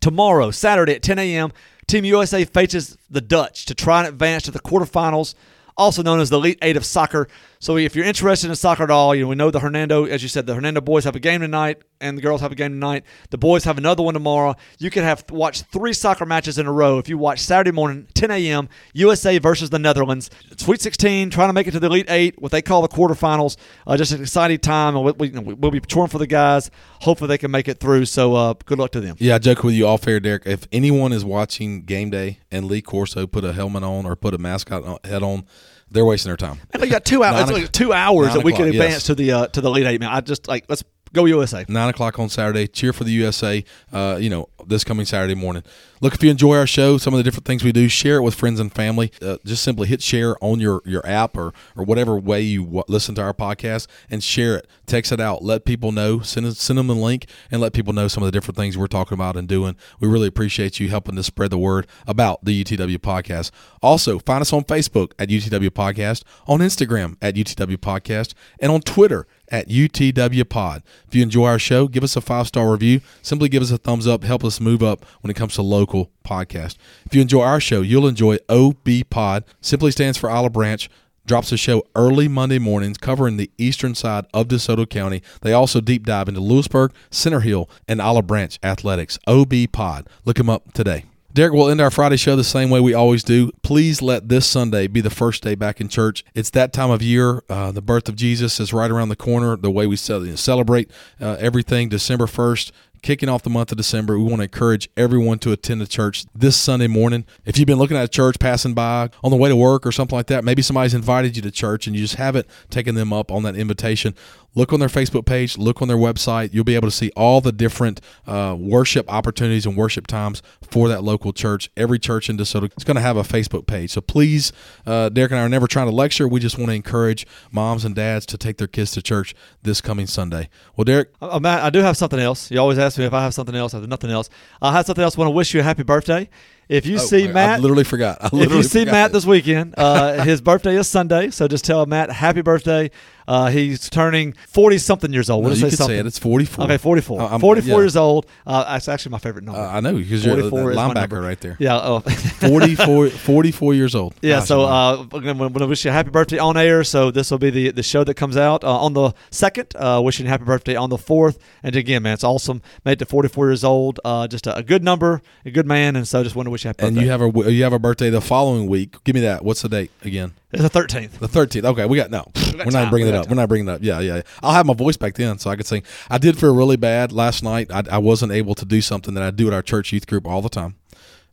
[0.00, 1.50] Tomorrow, Saturday at 10 a.m.,
[1.88, 5.34] Team USA faces the Dutch to try and advance to the quarterfinals,
[5.74, 7.28] also known as the Elite Eight of soccer.
[7.60, 10.22] So if you're interested in soccer at all, you know we know the Hernando, as
[10.22, 12.72] you said, the Hernando boys have a game tonight, and the girls have a game
[12.72, 13.04] tonight.
[13.30, 14.54] The boys have another one tomorrow.
[14.78, 18.06] You could have watch three soccer matches in a row if you watch Saturday morning,
[18.14, 18.68] 10 a.m.
[18.92, 22.52] USA versus the Netherlands, Sweet 16, trying to make it to the Elite Eight, what
[22.52, 23.56] they call the quarterfinals.
[23.86, 26.70] Uh, just an exciting time, and we, we, we'll be cheering for the guys.
[27.00, 28.04] Hopefully they can make it through.
[28.04, 29.16] So uh, good luck to them.
[29.18, 30.46] Yeah, I joke with you all fair, Derek.
[30.46, 34.34] If anyone is watching game day and Lee Corso put a helmet on or put
[34.34, 35.44] a mascot head on,
[35.90, 36.58] they're wasting their time.
[36.72, 37.50] And we got two hours.
[37.50, 39.02] Nine like two hours that we can advance yes.
[39.04, 40.00] to the uh, to the Elite Eight.
[40.00, 40.82] Man, I just like let's
[41.12, 41.64] go USA.
[41.68, 42.66] Nine o'clock on Saturday.
[42.66, 43.64] Cheer for the USA.
[43.92, 45.62] Uh, you know, this coming Saturday morning.
[46.00, 48.22] Look, if you enjoy our show, some of the different things we do, share it
[48.22, 49.10] with friends and family.
[49.20, 52.84] Uh, just simply hit share on your, your app or, or whatever way you w-
[52.86, 54.68] listen to our podcast and share it.
[54.86, 55.42] Text it out.
[55.42, 56.20] Let people know.
[56.20, 58.86] Send send them a link and let people know some of the different things we're
[58.86, 59.76] talking about and doing.
[60.00, 63.50] We really appreciate you helping to spread the word about the UTW podcast.
[63.82, 68.80] Also, find us on Facebook at UTW Podcast, on Instagram at UTW Podcast, and on
[68.80, 70.82] Twitter at UTW Pod.
[71.06, 73.00] If you enjoy our show, give us a five star review.
[73.22, 74.24] Simply give us a thumbs up.
[74.24, 76.76] Help us move up when it comes to local podcast.
[77.06, 79.44] If you enjoy our show, you'll enjoy OB Pod.
[79.60, 80.88] Simply stands for Olive Branch.
[81.26, 85.22] Drops a show early Monday mornings covering the eastern side of DeSoto County.
[85.42, 89.18] They also deep dive into Lewisburg, Center Hill, and Olive Branch athletics.
[89.26, 90.08] OB Pod.
[90.24, 91.04] Look them up today.
[91.34, 93.52] Derek, we'll end our Friday show the same way we always do.
[93.62, 96.24] Please let this Sunday be the first day back in church.
[96.34, 97.44] It's that time of year.
[97.50, 99.56] Uh, the birth of Jesus is right around the corner.
[99.56, 102.72] The way we celebrate uh, everything, December 1st,
[103.02, 104.18] kicking off the month of December.
[104.18, 107.24] We want to encourage everyone to attend the church this Sunday morning.
[107.44, 109.92] If you've been looking at a church passing by on the way to work or
[109.92, 113.12] something like that, maybe somebody's invited you to church and you just haven't taken them
[113.12, 114.14] up on that invitation.
[114.54, 116.52] Look on their Facebook page, look on their website.
[116.52, 120.88] You'll be able to see all the different uh, worship opportunities and worship times for
[120.88, 121.70] that local church.
[121.76, 123.90] Every church in DeSoto is going to have a Facebook page.
[123.92, 124.52] So please,
[124.84, 126.26] uh, Derek and I are never trying to lecture.
[126.26, 129.80] We just want to encourage moms and dads to take their kids to church this
[129.80, 130.48] coming Sunday.
[130.76, 132.50] Well, Derek, Uh, Matt, I do have something else.
[132.50, 133.74] You always ask me if I have something else.
[133.74, 134.28] I have nothing else.
[134.60, 135.16] I have something else.
[135.16, 136.28] I want to wish you a happy birthday.
[136.68, 138.18] If you Oh, see Matt, I literally forgot.
[138.20, 139.12] I if you see Matt that.
[139.12, 141.30] this weekend, uh, his birthday is Sunday.
[141.30, 142.90] So just tell Matt happy birthday.
[143.28, 145.44] Uh, he's turning forty something years old.
[145.44, 145.94] No, you say something.
[145.96, 146.06] say it.
[146.06, 146.64] It's 44.
[146.64, 147.20] Okay, 44.
[147.20, 147.76] Uh, I'm- 44 yeah.
[147.82, 148.26] years old.
[148.46, 149.60] Uh, that's actually my favorite number.
[149.60, 151.56] Uh, I know because you're a 44 is my linebacker right there.
[151.60, 151.78] yeah.
[151.80, 152.00] Oh.
[152.48, 154.14] 44, 44 years old.
[154.22, 156.84] Yeah, Gosh, so I'm- uh, I'm going to wish you a happy birthday on air.
[156.84, 159.66] So this will be the, the show that comes out uh, on the second.
[159.76, 161.38] Uh, wishing you a happy birthday on the fourth.
[161.62, 162.62] And again, man, it's awesome.
[162.84, 164.00] Made it to 44 years old.
[164.04, 166.64] Uh, just a, a good number, a good man, and so just want to wish
[166.64, 167.04] you happy and birthday.
[167.04, 169.02] you have a you have a birthday the following week.
[169.04, 169.44] Give me that.
[169.44, 170.32] What's the date again?
[170.50, 171.18] it's the 13th.
[171.18, 171.64] The thirteenth.
[171.66, 172.30] Okay, we got no.
[172.54, 173.28] We are not bringing We up.
[173.28, 173.82] We're not bringing it up.
[173.82, 174.16] Yeah, yeah.
[174.16, 174.22] yeah.
[174.42, 175.82] I'll have my voice back then, so I could sing.
[176.08, 177.70] I did feel really bad last night.
[177.70, 180.26] I, I wasn't able to do something that I do at our church youth group
[180.26, 180.76] all the time.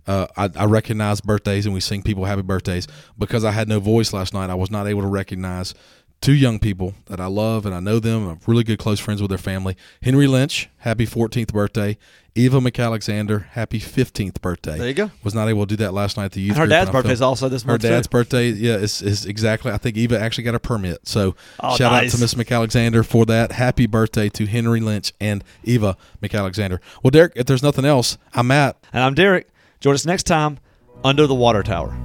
[0.08, 2.88] Uh, I, I recognize birthdays and we sing people happy birthdays.
[3.18, 5.74] Because I had no voice last night, I was not able to recognize
[6.22, 8.28] two young people that I love and I know them.
[8.28, 9.78] I'm really good close friends with their family.
[10.02, 11.98] Henry Lynch, happy 14th birthday.
[12.38, 14.78] Eva McAlexander, happy 15th birthday.
[14.78, 15.12] There you go.
[15.24, 17.14] Was not able to do that last night at the youth And her dad's birthday
[17.14, 17.82] is also this month.
[17.84, 18.12] her dad's too.
[18.12, 19.72] birthday, yeah, is, is exactly.
[19.72, 21.08] I think Eva actually got a permit.
[21.08, 22.12] So Oh, shout nice.
[22.14, 23.54] out to Miss McAlexander for that.
[23.54, 26.80] Happy birthday to Henry Lynch and Eva McAlexander.
[27.04, 28.78] Well, Derek, if there's nothing else, I'm Matt.
[28.92, 29.48] And I'm Derek.
[29.80, 30.60] Join us next time
[31.06, 31.96] under the water tower.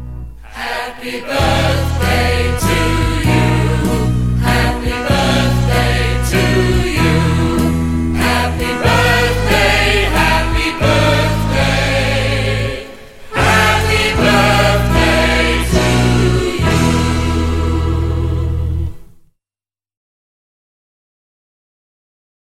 [0.42, 2.39] Happy birthday